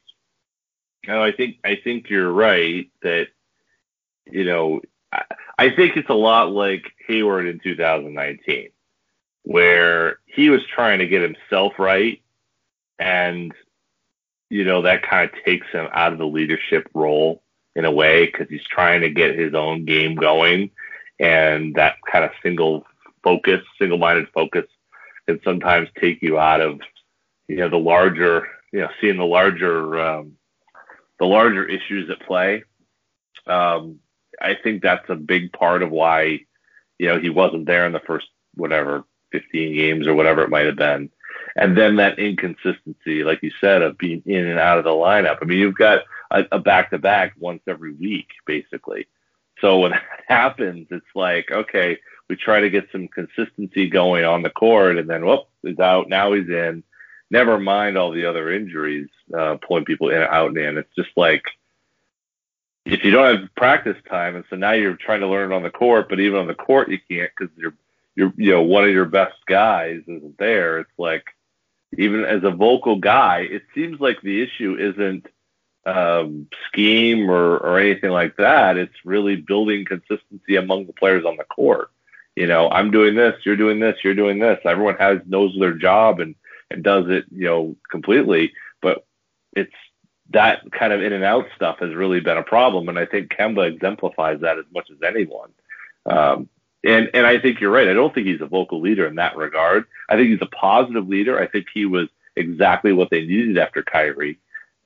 [1.05, 3.27] you know, I think I think you're right that
[4.31, 5.23] you know I,
[5.59, 8.69] I think it's a lot like Hayward in 2019,
[9.43, 12.21] where he was trying to get himself right,
[12.99, 13.53] and
[14.49, 17.43] you know that kind of takes him out of the leadership role
[17.75, 20.71] in a way because he's trying to get his own game going,
[21.19, 22.85] and that kind of single
[23.23, 24.65] focus, single-minded focus
[25.27, 26.79] can sometimes take you out of
[27.47, 30.33] you know the larger you know seeing the larger um,
[31.19, 32.63] the larger issues at play.
[33.47, 33.99] Um,
[34.41, 36.41] I think that's a big part of why
[36.99, 40.65] you know he wasn't there in the first whatever 15 games or whatever it might
[40.65, 41.09] have been.
[41.55, 45.37] And then that inconsistency, like you said, of being in and out of the lineup.
[45.41, 49.07] I mean, you've got a back to back once every week, basically.
[49.59, 51.97] So when that happens, it's like, okay,
[52.29, 56.09] we try to get some consistency going on the court, and then whoop, he's out.
[56.09, 56.83] Now he's in.
[57.29, 60.77] Never mind all the other injuries, uh, pulling people in and out and in.
[60.77, 61.43] It's just like
[62.85, 65.69] if you don't have practice time, and so now you're trying to learn on the
[65.69, 67.73] court, but even on the court you can't because you're
[68.15, 70.79] you're you know one of your best guys isn't there.
[70.79, 71.25] It's like
[71.97, 75.27] even as a vocal guy, it seems like the issue isn't
[75.85, 78.77] um, scheme or, or anything like that.
[78.77, 81.91] It's really building consistency among the players on the court
[82.35, 84.59] you know, I'm doing this, you're doing this, you're doing this.
[84.65, 86.35] Everyone has knows their job and
[86.71, 88.53] and does it, you know, completely.
[88.81, 89.05] But
[89.55, 89.73] it's
[90.31, 93.29] that kind of in and out stuff has really been a problem, and I think
[93.29, 95.51] Kemba exemplifies that as much as anyone.
[96.05, 96.49] Um,
[96.83, 97.87] and and I think you're right.
[97.87, 99.85] I don't think he's a vocal leader in that regard.
[100.09, 101.39] I think he's a positive leader.
[101.39, 104.39] I think he was exactly what they needed after Kyrie.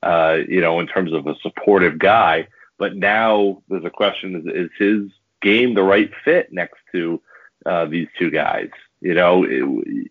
[0.03, 2.47] Uh, you know, in terms of a supportive guy.
[2.77, 7.21] But now there's a question: is, is his game the right fit next to
[7.67, 8.69] uh, these two guys.
[9.01, 10.09] You know, it,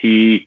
[0.00, 0.46] he,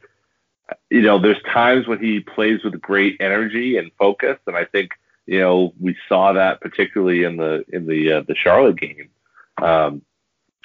[0.89, 4.91] you know, there's times when he plays with great energy and focus, and I think
[5.26, 9.10] you know we saw that particularly in the in the uh, the Charlotte game.
[9.62, 10.04] Um,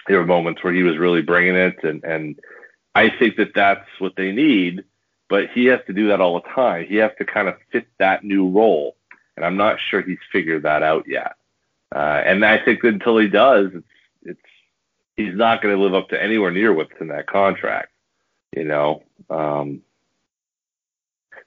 [0.06, 2.38] there were moments where he was really bringing it, and and
[2.94, 4.84] I think that that's what they need.
[5.28, 6.86] But he has to do that all the time.
[6.86, 8.96] He has to kind of fit that new role,
[9.36, 11.32] and I'm not sure he's figured that out yet.
[11.92, 13.86] Uh, and I think that until he does, it's
[15.16, 17.90] he's not going to live up to anywhere near what's in that contract.
[18.54, 19.82] You know, um,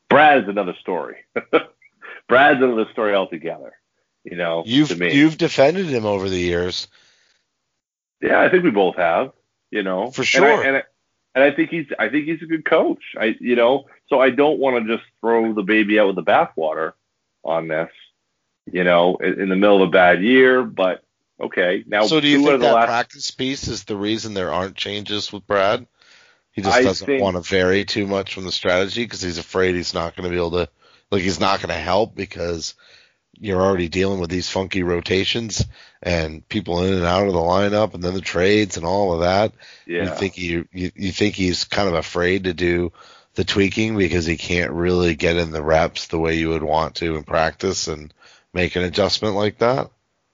[0.09, 1.17] Brad is another story.
[2.27, 3.73] Brad's another story altogether.
[4.23, 6.87] You know, you've you've defended him over the years.
[8.21, 9.31] Yeah, I think we both have.
[9.71, 10.45] You know, for sure.
[10.45, 10.83] And I, and I,
[11.35, 13.01] and I think he's I think he's a good coach.
[13.17, 16.23] I you know, so I don't want to just throw the baby out with the
[16.23, 16.93] bathwater
[17.43, 17.89] on this
[18.71, 20.63] you know, in, in the middle of a bad year.
[20.63, 21.03] But
[21.39, 24.75] okay, now So do you think that last, practice piece is the reason there aren't
[24.75, 25.87] changes with Brad?
[26.51, 29.37] He just I doesn't think- want to vary too much from the strategy because he's
[29.37, 30.69] afraid he's not going to be able to,
[31.11, 32.75] like, he's not going to help because
[33.41, 35.63] you're already dealing with these funky rotations
[36.03, 39.21] and people in and out of the lineup and then the trades and all of
[39.21, 39.53] that.
[39.85, 42.91] yeah, You think he, you, you think he's kind of afraid to do
[43.35, 46.95] the tweaking because he can't really get in the reps the way you would want
[46.95, 48.13] to in practice and
[48.53, 49.89] make an adjustment like that?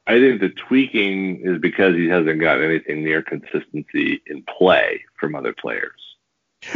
[0.08, 5.36] I think the tweaking is because he hasn't got anything near consistency in play from
[5.36, 6.00] other players.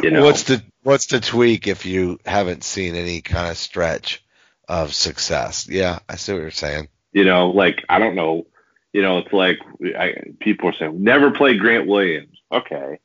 [0.03, 4.23] You know, What's the what's the tweak if you haven't seen any kind of stretch
[4.67, 5.67] of success?
[5.69, 6.89] Yeah, I see what you're saying.
[7.11, 8.45] you know, like I don't know,
[8.93, 9.59] you know, it's like
[9.97, 12.37] I, people are saying never play Grant Williams.
[12.51, 12.99] Okay,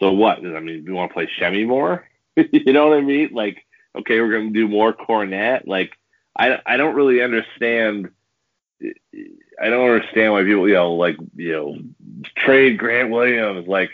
[0.00, 0.38] so what?
[0.38, 2.06] I mean, do you want to play Semi more?
[2.36, 3.30] you know what I mean?
[3.32, 3.64] Like,
[3.98, 5.66] okay, we're gonna do more Kornet.
[5.66, 5.92] Like,
[6.38, 8.10] I I don't really understand.
[8.82, 11.76] I don't understand why people, you know, like, you know,
[12.36, 13.66] trade Grant Williams.
[13.66, 13.90] Like,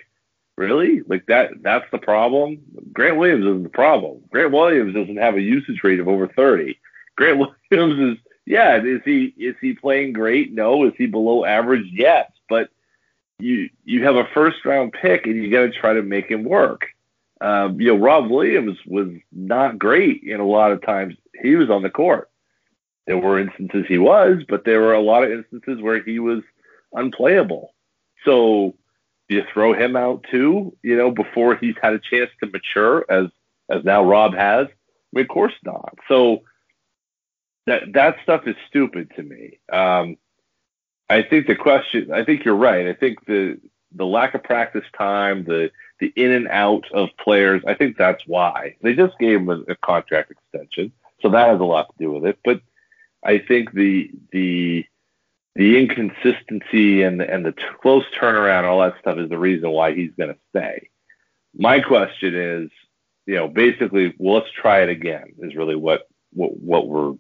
[0.56, 1.02] really?
[1.06, 1.62] Like that?
[1.62, 2.58] That's the problem.
[2.92, 4.20] Grant Williams isn't the problem.
[4.30, 6.78] Grant Williams doesn't have a usage rate of over thirty.
[7.16, 7.38] Grant
[7.70, 10.52] Williams is yeah, is he is he playing great?
[10.52, 10.84] No.
[10.84, 11.86] Is he below average?
[11.90, 12.30] Yes.
[12.48, 12.68] But
[13.38, 16.44] you you have a first round pick and you got to try to make him
[16.44, 16.86] work.
[17.40, 21.70] Um, you know, Rob Williams was not great in a lot of times he was
[21.70, 22.30] on the court.
[23.06, 26.42] There were instances he was, but there were a lot of instances where he was
[26.92, 27.74] unplayable.
[28.24, 28.74] So
[29.28, 30.76] do you throw him out too?
[30.82, 33.26] You know, before he's had a chance to mature, as
[33.70, 34.66] as now Rob has.
[34.68, 34.72] I
[35.12, 35.98] mean, of course not.
[36.08, 36.42] So
[37.66, 39.58] that that stuff is stupid to me.
[39.72, 40.16] Um,
[41.08, 42.12] I think the question.
[42.12, 42.86] I think you're right.
[42.86, 43.58] I think the
[43.94, 47.62] the lack of practice time, the the in and out of players.
[47.66, 51.60] I think that's why they just gave him a, a contract extension, so that has
[51.60, 52.38] a lot to do with it.
[52.44, 52.60] But
[53.24, 54.84] I think the the
[55.56, 59.70] the inconsistency and the, and the t- close turnaround, all that stuff is the reason
[59.70, 60.88] why he's going to stay.
[61.56, 62.70] My question is,
[63.26, 65.34] you know, basically, well, let's try it again.
[65.38, 67.14] Is really what what what we're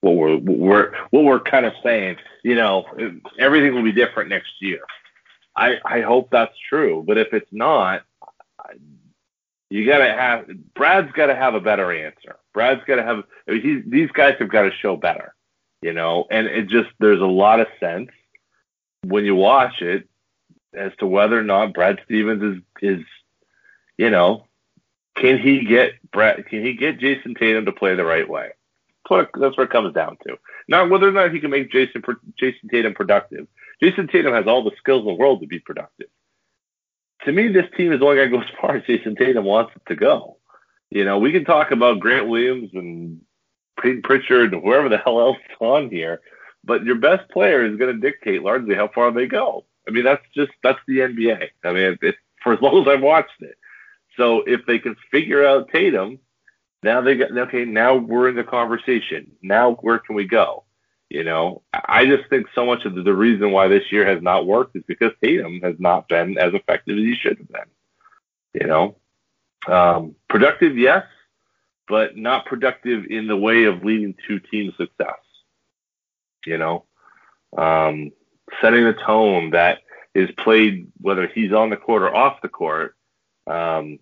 [0.00, 2.16] what we're what we're what we're kind of saying.
[2.42, 2.86] You know,
[3.38, 4.80] everything will be different next year.
[5.56, 8.02] I I hope that's true, but if it's not,
[9.70, 12.36] you got to have Brad's got to have a better answer.
[12.52, 15.34] Brad's got to have I mean, he's, these guys have got to show better,
[15.84, 16.24] you know.
[16.30, 18.08] And it just there's a lot of sense
[19.02, 20.08] when you watch it
[20.74, 23.04] as to whether or not Brad Stevens is is
[23.98, 24.46] you know
[25.14, 28.52] can he get Brad can he get Jayson Tatum to play the right way?
[29.10, 30.38] That's what, it comes down to.
[30.66, 32.02] Not whether or not he can make Jayson
[32.40, 33.46] Jayson Tatum productive.
[33.82, 36.08] Jayson Tatum has all the skills in the world to be productive.
[37.26, 39.72] To me, this team is only going to go as far as Jayson Tatum wants
[39.76, 40.38] it to go.
[40.88, 43.20] You know, we can talk about Grant Williams and
[43.80, 46.20] Payton Pritchard and whoever the hell else is on here,
[46.64, 49.64] but your best player is going to dictate largely how far they go.
[49.86, 51.48] I mean, that's just that's the NBA.
[51.64, 53.56] I mean, it, for as long as I've watched it.
[54.16, 56.18] So if they can figure out Tatum,
[56.82, 57.64] now they got okay.
[57.64, 59.32] Now we're in the conversation.
[59.42, 60.64] Now where can we go?
[61.10, 64.22] You know, I just think so much of the, the reason why this year has
[64.22, 68.60] not worked is because Tatum has not been as effective as he should have been.
[68.60, 68.96] You know,
[69.66, 71.04] um, productive, yes,
[71.88, 75.18] but not productive in the way of leading to team success.
[76.46, 76.84] You know,
[77.56, 78.10] um,
[78.60, 79.78] setting a tone that
[80.14, 82.96] is played whether he's on the court or off the court.
[83.46, 83.98] Um,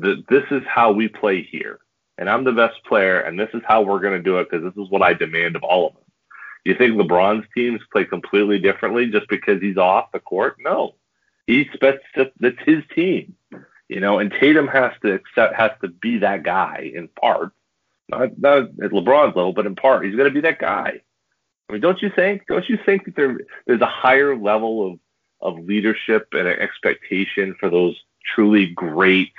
[0.00, 1.80] this is how we play here,
[2.16, 4.64] and I'm the best player, and this is how we're going to do it because
[4.64, 6.02] this is what I demand of all of us.
[6.64, 10.56] You think LeBron's teams play completely differently just because he's off the court?
[10.60, 10.94] No,
[11.46, 13.34] he expects that that's his team,
[13.88, 14.18] you know.
[14.18, 17.52] And Tatum has to accept has to be that guy in part,
[18.08, 21.00] not not at LeBron's level, but in part, he's going to be that guy.
[21.68, 22.46] I mean, don't you think?
[22.46, 24.98] Don't you think that there there's a higher level of
[25.40, 27.96] of leadership and expectation for those
[28.34, 29.32] truly great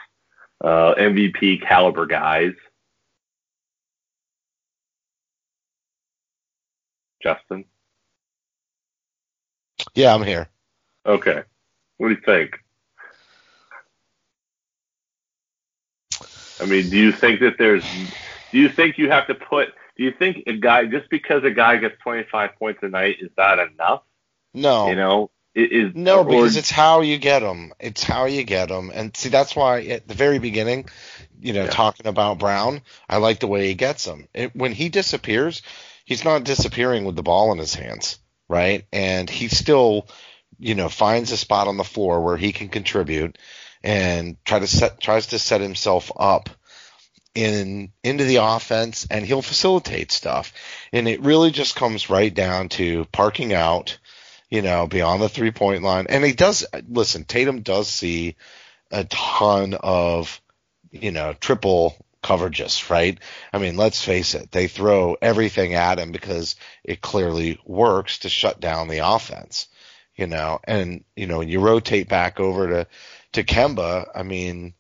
[0.64, 2.54] uh, MVP caliber guys?
[7.22, 7.66] Justin?
[9.94, 10.50] Yeah, I'm here.
[11.06, 11.44] Okay.
[11.98, 12.60] What do you think?
[16.62, 17.84] I mean, do you think that there's,
[18.52, 21.52] do you think you have to put, do you think a guy, just because a
[21.52, 24.04] guy gets 25 points a night, is that enough?
[24.54, 27.74] No, You know, it is no, or- because it's how you get them.
[27.80, 30.86] It's how you get them, and see that's why at the very beginning,
[31.40, 31.70] you know, Yeah.
[31.70, 34.28] talking about Brown, I like the way he gets them.
[34.34, 35.62] It, when he disappears,
[36.06, 38.86] he's not disappearing with the ball in his hands, right?
[38.92, 40.08] And he still,
[40.58, 43.38] you know, finds a spot on the floor where he can contribute
[43.84, 46.50] and try to set tries to set himself up
[47.36, 50.54] in into the offense and he'll facilitate stuff.
[50.92, 53.98] And it really just comes right down to parking out,
[54.50, 56.08] you know, beyond the three point line.
[56.10, 58.36] And he does listen, Tatum does see
[58.92, 60.42] a ton of,
[60.92, 63.18] you know, triple coverages, right?
[63.54, 68.30] I mean, let's face it, they throw everything at him because it clearly works to
[68.30, 69.68] shut down the offense,
[70.16, 72.88] you know, and, you know, when you rotate back over to,
[73.34, 74.74] to Kemba, I mean,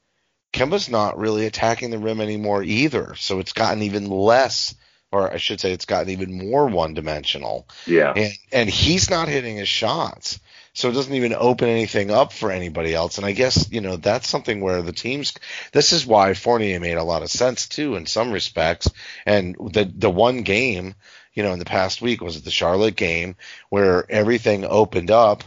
[0.51, 3.15] Kemba's not really attacking the rim anymore either.
[3.15, 4.75] So it's gotten even less,
[5.11, 7.67] or I should say, it's gotten even more one dimensional.
[7.85, 8.13] Yeah.
[8.15, 10.39] And, and he's not hitting his shots.
[10.73, 13.17] So it doesn't even open anything up for anybody else.
[13.17, 15.33] And I guess, you know, that's something where the teams,
[15.71, 18.89] this is why Fournier made a lot of sense too in some respects.
[19.25, 20.95] And the, the one game,
[21.33, 23.35] you know, in the past week was the Charlotte game
[23.69, 25.43] where everything opened up.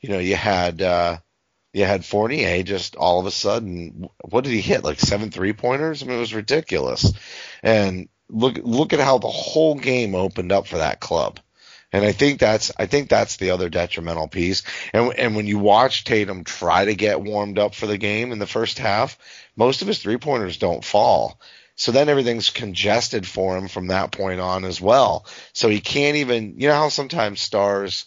[0.00, 1.18] You know, you had, uh,
[1.74, 4.84] you had Fournier just all of a sudden, what did he hit?
[4.84, 6.02] Like seven three pointers?
[6.02, 7.12] I mean, it was ridiculous.
[7.62, 11.40] And look, look at how the whole game opened up for that club.
[11.92, 14.62] And I think that's, I think that's the other detrimental piece.
[14.92, 18.38] And, and when you watch Tatum try to get warmed up for the game in
[18.38, 19.18] the first half,
[19.56, 21.40] most of his three pointers don't fall.
[21.76, 25.26] So then everything's congested for him from that point on as well.
[25.52, 28.06] So he can't even, you know how sometimes stars,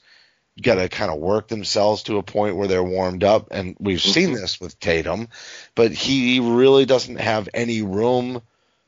[0.62, 3.50] got to kind of work themselves to a point where they're warmed up.
[3.52, 4.12] And we've mm-hmm.
[4.12, 5.28] seen this with Tatum,
[5.76, 8.42] but he really doesn't have any room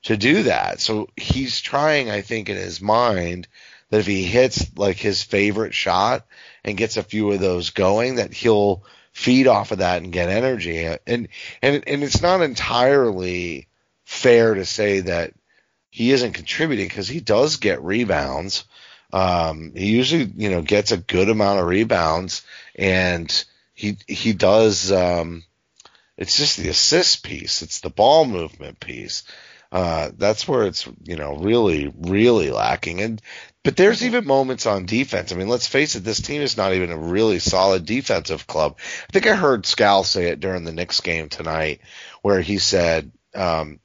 [0.03, 0.79] to do that.
[0.79, 3.47] So he's trying, I think, in his mind
[3.89, 6.25] that if he hits like his favorite shot
[6.63, 10.29] and gets a few of those going, that he'll feed off of that and get
[10.29, 10.85] energy.
[10.85, 11.27] And
[11.61, 13.67] and and it's not entirely
[14.05, 15.33] fair to say that
[15.89, 18.63] he isn't contributing because he does get rebounds.
[19.11, 22.43] Um, he usually, you know, gets a good amount of rebounds,
[22.75, 24.91] and he he does.
[24.91, 25.43] Um,
[26.17, 27.61] it's just the assist piece.
[27.61, 29.23] It's the ball movement piece.
[29.71, 33.01] Uh, that's where it's you know really really lacking.
[33.01, 33.21] And
[33.63, 35.31] but there's even moments on defense.
[35.31, 38.77] I mean, let's face it, this team is not even a really solid defensive club.
[38.79, 41.81] I think I heard Scal say it during the Knicks game tonight,
[42.21, 43.79] where he said um,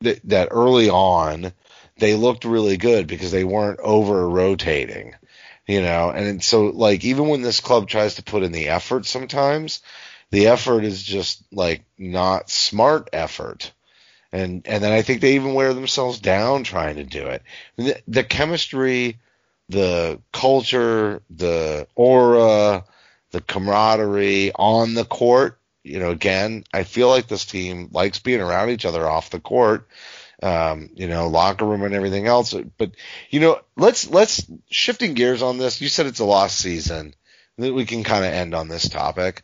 [0.00, 1.52] that that early on
[2.00, 5.14] they looked really good because they weren't over rotating,
[5.66, 6.10] you know.
[6.10, 9.82] And so, like, even when this club tries to put in the effort, sometimes
[10.30, 13.72] the effort is just like not smart effort.
[14.32, 17.42] And and then I think they even wear themselves down trying to do it.
[17.76, 19.18] The, the chemistry,
[19.68, 22.84] the culture, the aura,
[23.32, 25.58] the camaraderie on the court.
[25.82, 29.40] You know, again, I feel like this team likes being around each other off the
[29.40, 29.88] court
[30.42, 32.54] um, you know, locker room and everything else.
[32.78, 32.92] But
[33.30, 35.80] you know, let's let's shifting gears on this.
[35.80, 37.14] You said it's a lost season.
[37.56, 39.42] We can kind of end on this topic.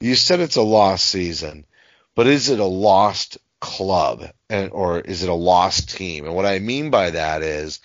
[0.00, 1.66] You said it's a lost season,
[2.14, 6.26] but is it a lost club and or is it a lost team?
[6.26, 7.80] And what I mean by that is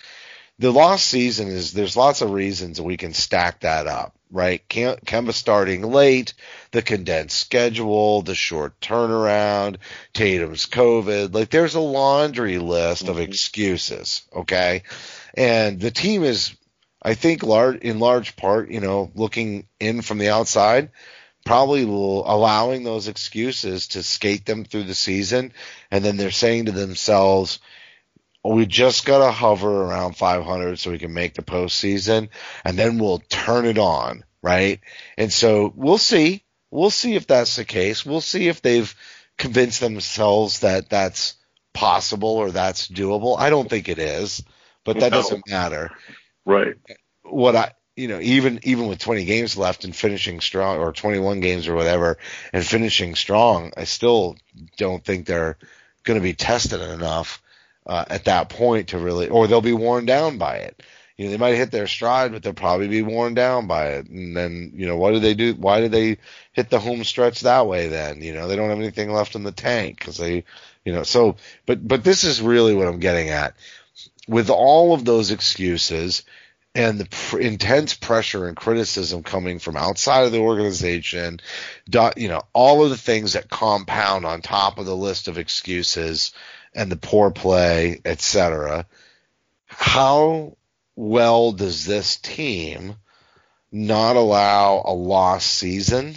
[0.58, 4.66] the lost season is there's lots of reasons we can stack that up right?
[4.68, 6.34] Kemba starting late,
[6.70, 9.76] the condensed schedule, the short turnaround,
[10.12, 11.34] Tatum's COVID.
[11.34, 13.12] Like there's a laundry list mm-hmm.
[13.12, 14.82] of excuses, okay?
[15.34, 16.54] And the team is,
[17.02, 20.90] I think, large in large part, you know, looking in from the outside,
[21.44, 25.52] probably allowing those excuses to skate them through the season,
[25.90, 27.58] and then they're saying to themselves.
[28.42, 32.28] We just gotta hover around 500 so we can make the postseason,
[32.64, 34.80] and then we'll turn it on right?
[35.16, 36.44] And so we'll see.
[36.70, 38.06] We'll see if that's the case.
[38.06, 38.94] We'll see if they've
[39.38, 41.34] convinced themselves that that's
[41.72, 43.38] possible or that's doable.
[43.38, 44.42] I don't think it is,
[44.84, 45.18] but that no.
[45.18, 45.90] doesn't matter.
[46.44, 46.74] Right.
[47.22, 51.40] What I you know, even even with 20 games left and finishing strong, or 21
[51.40, 52.18] games or whatever,
[52.52, 54.36] and finishing strong, I still
[54.78, 55.58] don't think they're
[56.04, 57.42] going to be tested enough
[57.86, 60.82] uh, at that point to really, or they'll be worn down by it
[61.20, 64.08] you know, they might hit their stride, but they'll probably be worn down by it.
[64.08, 65.52] And then, you know, what do they do?
[65.52, 66.16] Why did they
[66.52, 68.22] hit the home stretch that way then?
[68.22, 70.44] You know, they don't have anything left in the tank because they,
[70.82, 73.54] you know, so, but, but this is really what I'm getting at.
[74.28, 76.22] With all of those excuses
[76.74, 81.40] and the pr- intense pressure and criticism coming from outside of the organization,
[82.16, 86.32] you know, all of the things that compound on top of the list of excuses
[86.74, 88.86] and the poor play, etc.
[89.66, 90.56] How
[90.96, 92.96] well does this team
[93.72, 96.14] not allow a lost season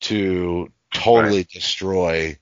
[0.00, 1.48] to totally right.
[1.48, 2.38] destroy,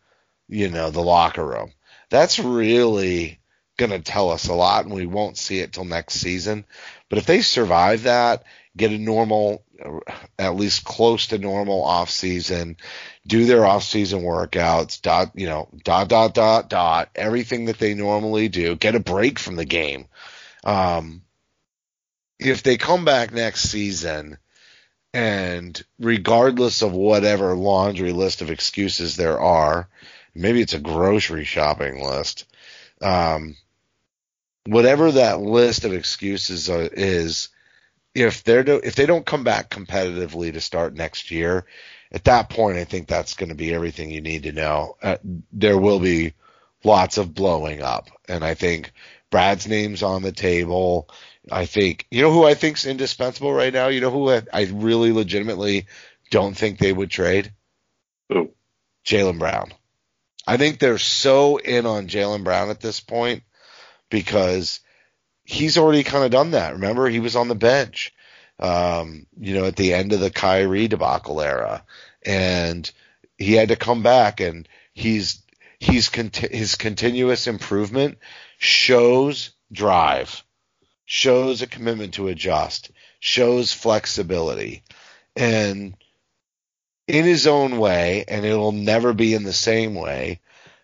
[0.49, 1.73] you know, the locker room?
[2.11, 3.41] That's really
[3.77, 6.65] going to tell us a lot, and we won't see it till next season.
[7.09, 8.45] But if they survive that,
[8.77, 9.65] get a normal,
[10.39, 12.77] at least close to normal off season,
[13.27, 17.95] do their off season workouts, dot, you know, dot, dot, dot, dot, everything that they
[17.95, 20.07] normally do, get a break from the game.
[20.65, 21.23] Um,
[22.39, 24.39] if they come back next season
[25.13, 29.89] and regardless of whatever laundry list of excuses there are,
[30.35, 32.45] maybe it's a grocery shopping list,
[33.01, 33.57] um,
[34.67, 37.49] whatever that list of excuses is,
[38.15, 41.65] if they're do, if they don't come back competitively to start next year,
[42.17, 44.97] at that point, I think that's going to be everything you need to know.
[45.03, 45.19] Uh,
[45.53, 46.33] there will be
[46.83, 48.91] lots of blowing up, and I think
[49.31, 51.11] Brad's name's on the table.
[51.53, 53.89] I think you know who I think's indispensable right now.
[53.89, 55.89] You know who I, I really legitimately
[56.31, 57.53] don't think they would trade.
[58.31, 58.51] Who?
[59.05, 59.75] Jaylen Brown.
[60.47, 63.43] I think they're so in on Jaylen Brown at this point
[64.09, 64.81] because
[65.45, 66.73] he's already kind of done that.
[66.73, 68.15] Remember, he was on the bench,
[68.59, 71.85] um, you know, at the end of the Kyrie debacle era,
[72.27, 72.91] and
[73.39, 75.43] he had to come back, and he's
[75.79, 78.19] he's conti- his continuous improvement
[78.59, 80.45] shows drive,
[81.05, 84.83] shows a commitment to adjust, shows flexibility,
[85.35, 85.95] and
[87.07, 90.41] in his own way, and it'll never be in the same way.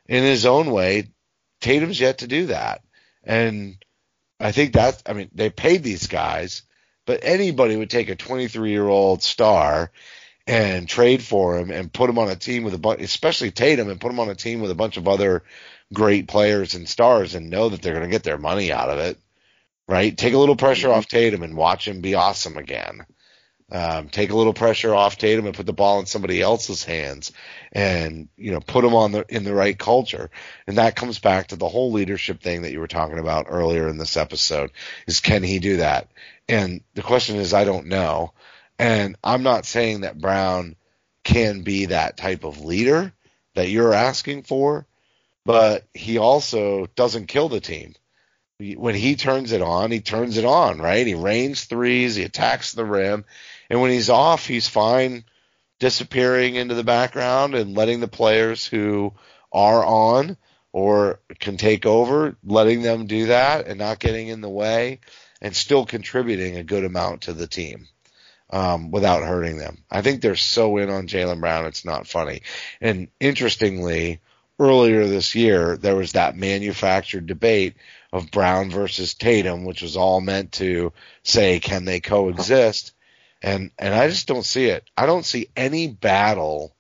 [0.07, 1.09] In his own way,
[1.61, 2.83] Tatum's yet to do that.
[3.25, 3.83] And
[4.39, 6.63] I think that, I mean, they paid these guys,
[7.07, 9.91] but anybody would take a 23 year old star
[10.47, 13.89] and trade for him and put him on a team with a bunch, especially Tatum,
[13.89, 15.45] and put him on a team with a bunch of other
[15.93, 18.99] great players and stars and know that they're going to get their money out of
[18.99, 19.19] it,
[19.87, 20.17] right?
[20.17, 20.99] Take a little pressure mm-hmm.
[20.99, 23.07] off Tatum and watch him be awesome again.
[23.71, 27.33] Um, take a little pressure off Tatum and put the ball in somebody else's hands,
[27.73, 30.31] and you know put them on the in the right culture.
[30.67, 33.89] And that comes back to the whole leadership thing that you were talking about earlier
[33.89, 34.73] in this episode.
[35.07, 36.09] Is can he do that?
[36.51, 38.35] And the question is, I don't know.
[38.79, 40.77] And I'm not saying that Brown
[41.25, 43.13] can be that type of leader
[43.55, 44.87] that you're asking for,
[45.45, 47.95] but he also doesn't kill the team.
[48.59, 51.07] When he turns it on, he turns it on, right?
[51.07, 53.25] He rains threes, he attacks the rim,
[53.69, 55.25] and when he's off, he's fine
[55.81, 59.13] disappearing into the background and letting the players who
[59.53, 60.37] are on
[60.73, 65.01] or can take over, letting them do that and not getting in the way
[65.41, 67.89] and still contributing a good amount to the team.
[68.53, 69.79] Um, without hurting them.
[69.91, 72.43] I think they're so in on Jaylen Brown, it's not funny.
[72.83, 74.21] And interestingly,
[74.59, 77.77] earlier this year, there was that manufactured debate
[78.13, 80.93] of Brown versus Tatum, which was all meant to
[81.23, 82.93] say, can they coexist?
[83.43, 84.89] and and I just don't see it.
[84.97, 86.75] I don't see any battle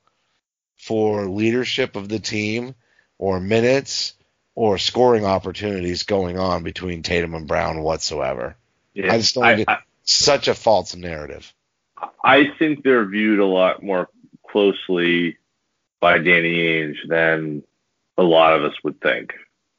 [0.77, 2.75] for leadership of the team
[3.19, 4.15] or minutes
[4.55, 8.57] or scoring opportunities going on between Tatum and Brown whatsoever.
[8.95, 9.69] Yeah, I just don't I, think
[10.03, 11.53] it's such a false narrative.
[12.25, 14.09] I think they're viewed a lot more
[14.49, 15.39] closely
[16.01, 17.63] by Danny Ainge than
[18.19, 19.33] a lot of us would think.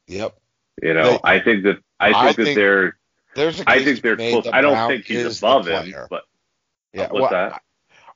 [0.08, 0.36] Yep.
[0.82, 2.96] You know, they, I think that I think I that think they're
[3.34, 4.46] there's I think they're close.
[4.52, 6.24] I don't think he's above him, but
[6.92, 7.62] yeah, what's well, that?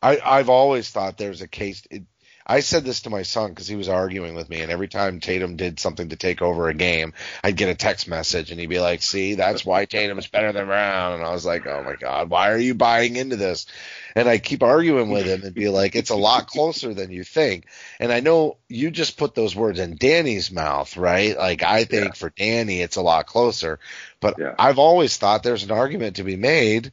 [0.03, 1.87] I I've always thought there's a case.
[1.91, 2.05] It,
[2.49, 5.21] I said this to my son because he was arguing with me, and every time
[5.21, 7.13] Tatum did something to take over a game,
[7.45, 10.65] I'd get a text message, and he'd be like, "See, that's why Tatum's better than
[10.65, 13.67] Brown." And I was like, "Oh my god, why are you buying into this?"
[14.15, 17.23] And I keep arguing with him and be like, "It's a lot closer than you
[17.23, 17.67] think."
[18.01, 21.37] And I know you just put those words in Danny's mouth, right?
[21.37, 22.13] Like I think yeah.
[22.13, 23.79] for Danny, it's a lot closer,
[24.21, 24.55] but yeah.
[24.59, 26.93] I've always thought there's an argument to be made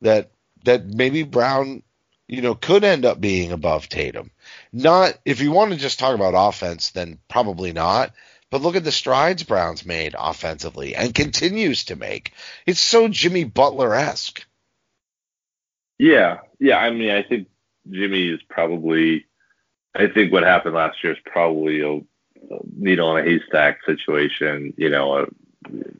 [0.00, 0.30] that
[0.64, 1.82] that maybe Brown,
[2.28, 4.30] you know, could end up being above Tatum.
[4.72, 8.12] Not if you want to just talk about offense, then probably not.
[8.50, 12.32] But look at the strides Brown's made offensively and continues to make.
[12.66, 14.46] It's so Jimmy Butler esque.
[15.98, 16.78] Yeah, yeah.
[16.78, 17.48] I mean, I think
[17.90, 19.26] Jimmy is probably.
[19.94, 22.00] I think what happened last year is probably a,
[22.76, 24.74] needle in a haystack situation.
[24.76, 25.26] You know, a,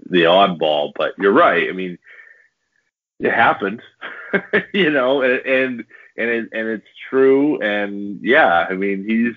[0.09, 0.93] the oddball.
[0.95, 1.69] But you're right.
[1.69, 1.99] I mean,
[3.21, 3.83] it happened,
[4.73, 5.85] you know, and and
[6.17, 7.61] and, it, and it's true.
[7.61, 9.35] And yeah, I mean, he's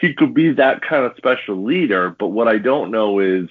[0.00, 2.10] he could be that kind of special leader.
[2.10, 3.48] But what I don't know is,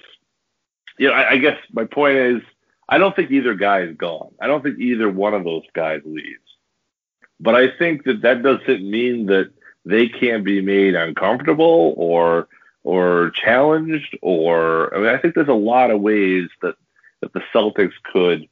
[0.98, 2.42] you know, I, I guess my point is,
[2.88, 4.32] I don't think either guy is gone.
[4.40, 6.40] I don't think either one of those guys leaves.
[7.38, 9.50] But I think that that doesn't mean that
[9.84, 12.48] they can't be made uncomfortable or
[12.84, 16.76] or challenged or I mean I think there's a lot of ways that
[17.20, 18.48] that the Celtics could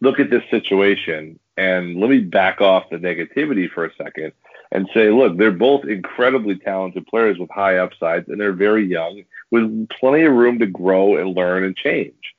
[0.00, 4.32] look at this situation and let me back off the negativity for a second
[4.72, 9.22] and say, look, they're both incredibly talented players with high upsides and they're very young
[9.50, 12.34] with plenty of room to grow and learn and change.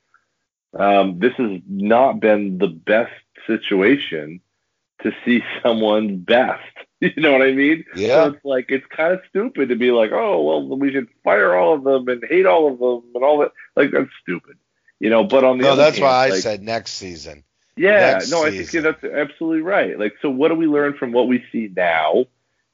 [0.78, 3.12] um, this has not been the best
[3.46, 4.40] situation
[5.02, 6.62] to see someone's best.
[6.98, 7.84] You know what I mean?
[7.94, 8.24] Yeah.
[8.24, 11.54] So it's like it's kind of stupid to be like, oh well, we should fire
[11.54, 13.52] all of them and hate all of them and all that.
[13.76, 14.56] Like that's stupid.
[14.98, 15.24] You know.
[15.24, 17.44] But on the no, other that's hand, why I like, said next season.
[17.76, 18.84] Yeah, next no, I think season.
[18.84, 19.98] that's absolutely right.
[19.98, 22.26] Like, so what do we learn from what we see now,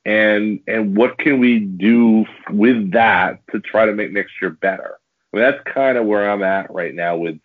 [0.04, 4.98] and and what can we do with that to try to make next year better?
[5.32, 7.38] I mean, that's kind of where I'm at right now with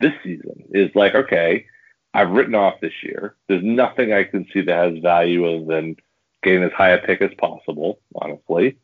[0.00, 0.64] this season.
[0.70, 1.66] Is like, okay,
[2.14, 3.34] I've written off this year.
[3.48, 5.96] There's nothing I can see that has value other than
[6.42, 8.78] getting as high a pick as possible, honestly.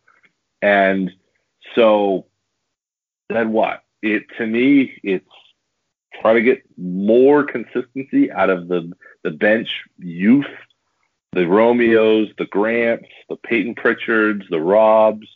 [0.60, 1.10] And
[1.74, 2.26] so
[3.28, 3.82] then what?
[4.02, 5.24] It to me, it's
[6.20, 8.92] try to get more consistency out of the
[9.22, 10.46] the bench youth,
[11.32, 15.26] the Romeos, the Grants, the Payton Pritchards, the Robs,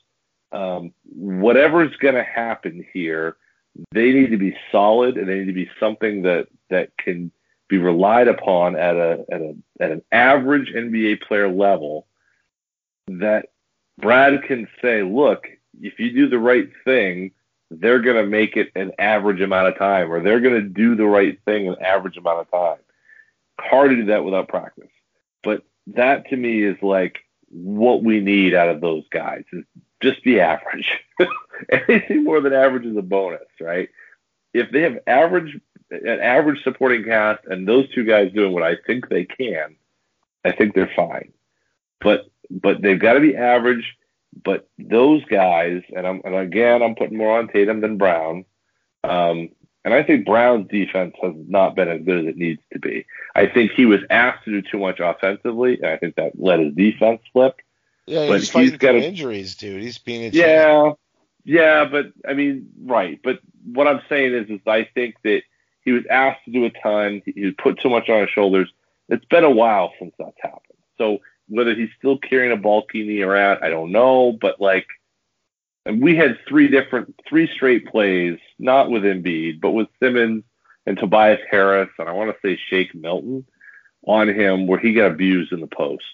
[0.52, 3.36] um, whatever's going to happen here,
[3.92, 7.30] they need to be solid and they need to be something that that can
[7.68, 12.06] be relied upon at a at a at an average NBA player level.
[13.08, 13.46] That
[13.98, 15.46] Brad can say, look,
[15.80, 17.32] if you do the right thing,
[17.80, 20.94] they're going to make it an average amount of time, or they're going to do
[20.94, 22.78] the right thing an average amount of time.
[23.58, 24.90] Hard to do that without practice.
[25.42, 27.20] But that to me is like
[27.50, 29.64] what we need out of those guys is
[30.02, 30.90] just be average.
[31.70, 33.88] Anything more than average is a bonus, right?
[34.52, 35.60] If they have average
[35.90, 39.76] an average supporting cast and those two guys doing what I think they can,
[40.44, 41.32] I think they're fine.
[42.00, 43.96] But but they've got to be average.
[44.42, 48.44] But those guys, and I'm and again I'm putting more on Tatum than Brown.
[49.02, 49.50] Um,
[49.84, 53.04] and I think Brown's defense has not been as good as it needs to be.
[53.34, 56.58] I think he was asked to do too much offensively, and I think that let
[56.58, 57.56] his defense slip.
[58.06, 59.82] Yeah, But he's fighting he's gotta- through injuries, dude.
[59.82, 60.28] He's being a.
[60.30, 60.92] Yeah,
[61.44, 63.20] yeah, but I mean, right.
[63.22, 65.42] But what I'm saying is, is I think that
[65.84, 67.20] he was asked to do a ton.
[67.26, 68.72] He, he put too much on his shoulders.
[69.10, 70.78] It's been a while since that's happened.
[70.96, 71.18] So
[71.48, 74.36] whether he's still carrying a bulky knee around, I don't know.
[74.38, 74.86] But like,
[75.86, 80.44] and we had three different, three straight plays, not with Embiid, but with Simmons
[80.86, 83.46] and Tobias Harris, and I want to say Shake Milton
[84.06, 86.04] on him, where he got abused in the post.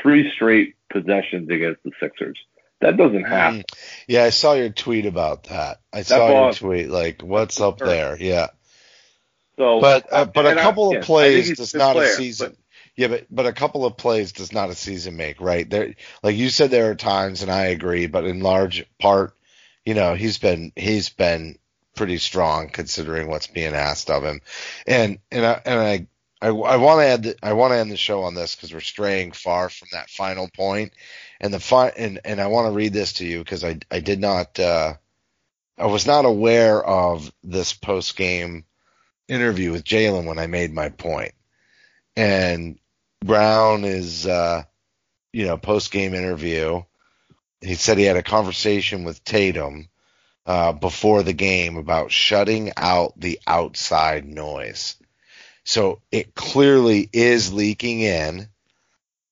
[0.00, 2.38] Three straight possessions against the Sixers.
[2.80, 3.60] That doesn't happen.
[3.60, 3.78] Mm.
[4.08, 5.80] Yeah, I saw your tweet about that.
[5.92, 6.90] I saw your tweet.
[6.90, 8.16] Like, what's up there?
[8.18, 8.48] Yeah,
[9.56, 12.56] So, but uh, but a couple I of plays does good not a player, season.
[12.96, 15.68] Yeah, but but a couple of plays does not a season make, right?
[15.68, 19.34] There, like you said, there are times, and I agree, but in large part,
[19.84, 21.58] you know, he's been he's been
[21.96, 24.40] pretty strong considering what's being asked of him,
[24.86, 26.06] and and I and I.
[26.44, 27.34] I, I want to end.
[27.40, 30.48] I want to end the show on this because we're straying far from that final
[30.48, 30.92] point,
[31.40, 34.00] and the fi- and and I want to read this to you because I I
[34.00, 34.94] did not uh,
[35.78, 38.64] I was not aware of this post game
[39.28, 41.32] interview with Jaylen when I made my point.
[42.16, 42.78] And
[43.22, 44.64] Brown is, uh,
[45.32, 46.82] you know, post game interview.
[47.60, 49.88] He said he had a conversation with Tatum
[50.46, 54.96] uh, before the game about shutting out the outside noise.
[55.64, 58.48] So it clearly is leaking in,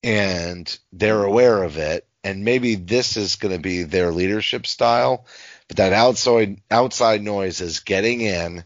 [0.01, 2.07] and they're aware of it.
[2.23, 5.25] And maybe this is going to be their leadership style,
[5.67, 8.63] but that outside outside noise is getting in,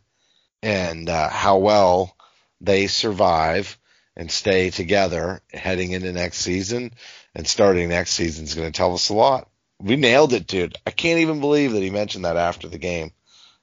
[0.62, 2.16] and uh, how well
[2.62, 3.78] they survive
[4.18, 6.92] and stay together heading into next season
[7.36, 9.50] and starting next season is going to tell us a lot.
[9.80, 10.78] We nailed it, dude.
[10.88, 13.12] I can't even believe that he mentioned that after the game.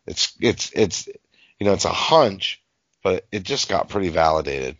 [0.07, 1.07] It's it's it's
[1.59, 2.62] you know it's a hunch,
[3.03, 4.76] but it just got pretty validated.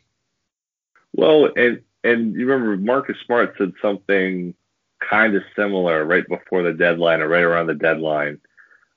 [1.15, 4.55] Well, and and you remember Marcus Smart said something
[5.01, 8.41] kind of similar right before the deadline or right around the deadline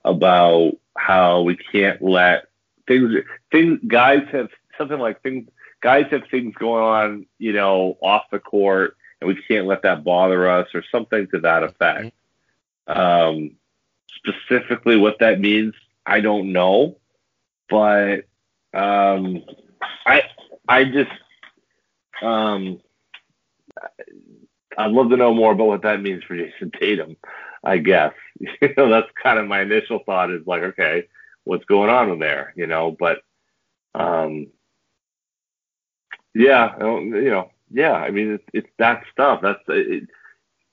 [0.03, 2.47] about how we can't let
[2.87, 3.11] things
[3.51, 5.47] things guys have something like things
[5.85, 10.03] guys have things going on, you know, off the court and we can't let that
[10.03, 12.11] bother us or something to that effect.
[12.87, 13.51] Um
[14.17, 15.75] specifically what that means,
[16.05, 16.97] I don't know.
[17.69, 18.25] But
[18.73, 19.43] um
[20.05, 20.23] I
[20.67, 21.11] I just
[22.21, 22.79] um,
[24.77, 27.15] I'd love to know more about what that means for Jayson Tatum.
[27.63, 31.07] I guess you know that's kind of my initial thought is like, okay,
[31.43, 32.95] what's going on in there, you know?
[32.97, 33.19] But
[33.93, 34.47] um,
[36.35, 37.93] yeah, you know, yeah.
[37.93, 39.39] I mean, it's, it's that stuff.
[39.41, 40.09] That's it,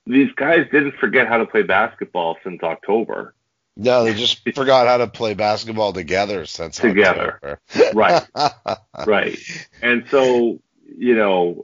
[0.05, 3.33] these guys didn't forget how to play basketball since October.
[3.75, 6.93] No, they just forgot how to play basketball together since October.
[6.93, 7.59] Together.
[7.93, 8.27] Right.
[9.07, 9.37] right.
[9.81, 11.63] And so, you know,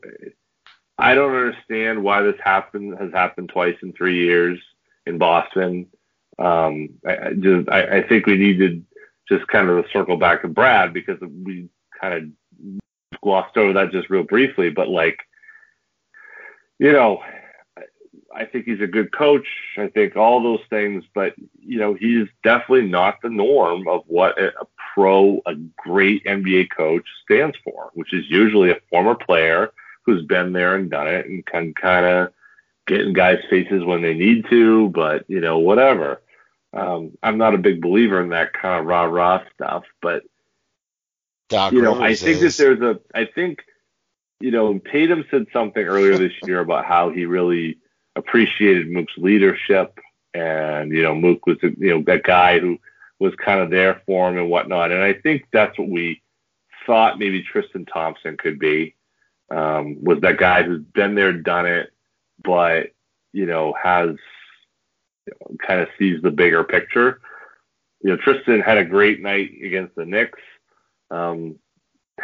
[0.98, 4.60] I don't understand why this happened has happened twice in three years
[5.06, 5.88] in Boston.
[6.38, 8.84] Um, I, I just I, I think we need to
[9.28, 11.70] just kind of to circle back to Brad because we
[12.00, 12.79] kind of
[13.22, 15.20] glossed over that just real briefly, but like,
[16.80, 17.22] you know,
[18.34, 19.48] I think he's a good coach.
[19.78, 24.40] I think all those things, but you know, he's definitely not the norm of what
[24.40, 24.52] a,
[24.94, 29.72] pro, a great NBA coach stands for, which is usually a former player
[30.04, 32.34] who's been there and done it and can kind of
[32.88, 36.22] get in guys' faces when they need to, but you know, whatever.
[36.74, 40.24] Um, I'm not a big believer in that kind of rah rah stuff, but
[41.50, 42.58] Doc you know, Rivers I think is.
[42.58, 43.66] that there's a, I think,
[44.40, 47.78] you know, Tatum said something earlier this year about how he really
[48.16, 50.00] appreciated Mook's leadership,
[50.34, 52.78] and you know, Mook was, you know, that guy who
[53.20, 56.22] was kind of there for him and whatnot, and I think that's what we
[56.86, 58.96] thought maybe Tristan Thompson could be,
[59.52, 61.92] um, was that guy who's been there, done it,
[62.44, 62.92] but
[63.34, 64.16] you know, has
[65.26, 67.22] you know, kind of sees the bigger picture.
[68.02, 70.40] You know, Tristan had a great night against the Knicks.
[71.12, 71.60] Um,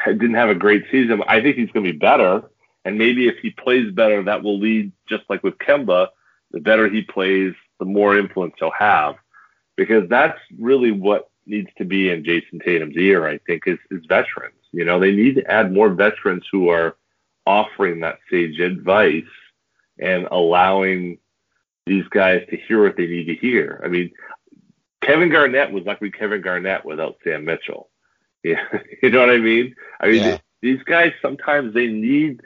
[0.05, 1.23] didn't have a great season.
[1.27, 2.43] I think he's going to be better.
[2.83, 6.09] And maybe if he plays better, that will lead, just like with Kemba,
[6.51, 9.15] the better he plays, the more influence he'll have.
[9.75, 14.05] Because that's really what needs to be in Jayson Tatum's ear, I think, is, is
[14.07, 14.55] veterans.
[14.71, 16.95] You know, they need to add more veterans who are
[17.45, 19.23] offering that sage advice
[19.99, 21.17] and allowing
[21.86, 23.81] these guys to hear what they need to hear.
[23.83, 24.11] I mean,
[25.01, 27.89] Kevin Garnett was like Kevin Garnett without Sam Mitchell.
[28.46, 28.62] Yeah,
[29.02, 29.76] you know what I mean?
[30.00, 30.38] I mean, Yeah.
[30.62, 32.41] these guys sometimes they need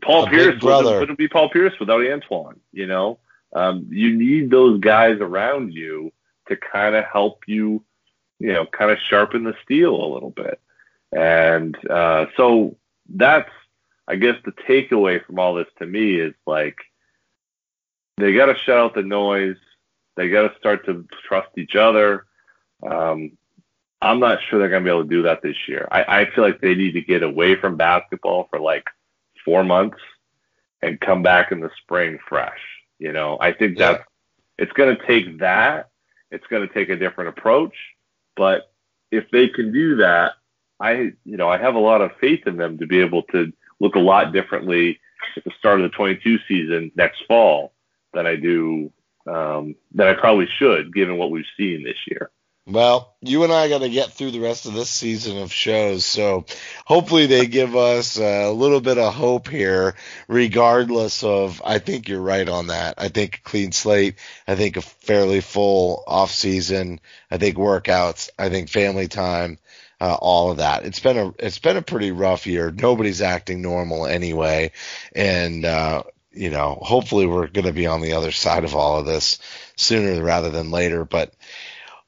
[0.00, 0.98] Paul A Pierce brother.
[1.00, 2.58] wouldn't be Paul Pierce without Antoine.
[2.72, 3.18] You know,
[3.52, 6.12] um, you need those guys around you
[6.48, 7.84] to kind of help you,
[8.38, 10.58] you know, kind of sharpen the steel a little bit.
[11.12, 12.76] And uh, so
[13.08, 13.50] that's,
[14.08, 16.78] I guess, the takeaway from all this to me is like
[18.16, 19.56] they got to shut out the noise.
[20.16, 22.24] They got to start to trust each other.
[22.82, 23.32] Um,
[24.04, 25.88] I'm not sure they're going to be able to do that this year.
[25.90, 28.84] I, I feel like they need to get away from basketball for like
[29.44, 29.98] four months
[30.82, 32.60] and come back in the spring fresh.
[32.98, 33.92] You know, I think Yeah.
[33.92, 34.04] that's
[34.58, 35.90] it's going to take that.
[36.30, 37.74] It's going to take a different approach,
[38.36, 38.70] but
[39.10, 40.32] if they can do that,
[40.80, 43.52] I you know I have a lot of faith in them to be able to
[43.80, 45.00] look a lot differently
[45.36, 47.72] at the start of the 22 season next fall
[48.12, 48.92] than I do
[49.26, 52.30] um, than I probably should, given what we've seen this year.
[52.66, 56.06] Well, you and I got to get through the rest of this season of shows,
[56.06, 56.46] so
[56.86, 59.94] hopefully they give us a little bit of hope here,
[60.28, 61.60] regardless of.
[61.62, 62.94] I think you're right on that.
[62.96, 64.14] I think a clean slate.
[64.48, 67.00] I think a fairly full off season.
[67.30, 68.30] I think workouts.
[68.38, 69.58] I think family time.
[70.00, 70.84] Uh, all of that.
[70.86, 72.70] It's been a it's been a pretty rough year.
[72.70, 74.72] Nobody's acting normal anyway,
[75.14, 76.02] and uh,
[76.32, 79.38] you know, hopefully we're going to be on the other side of all of this
[79.76, 81.04] sooner rather than later.
[81.04, 81.32] But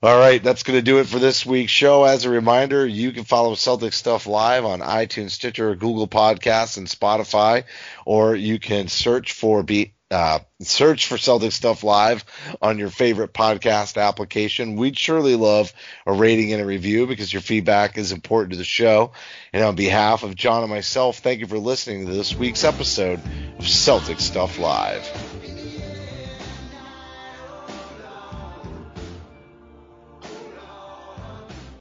[0.02, 2.04] all right, that's going to do it for this week's show.
[2.04, 6.86] As a reminder, you can follow Celtics Stuff Live on iTunes, Stitcher, Google Podcasts, and
[6.86, 7.64] Spotify,
[8.04, 12.24] or you can search for be uh, search for Celtics Stuff Live
[12.62, 14.76] on your favorite podcast application.
[14.76, 15.72] We'd surely love
[16.06, 19.12] a rating and a review because your feedback is important to the show.
[19.52, 23.18] And on behalf of Jon and myself, thank you for listening to this week's episode
[23.58, 25.35] of Celtics Stuff Live.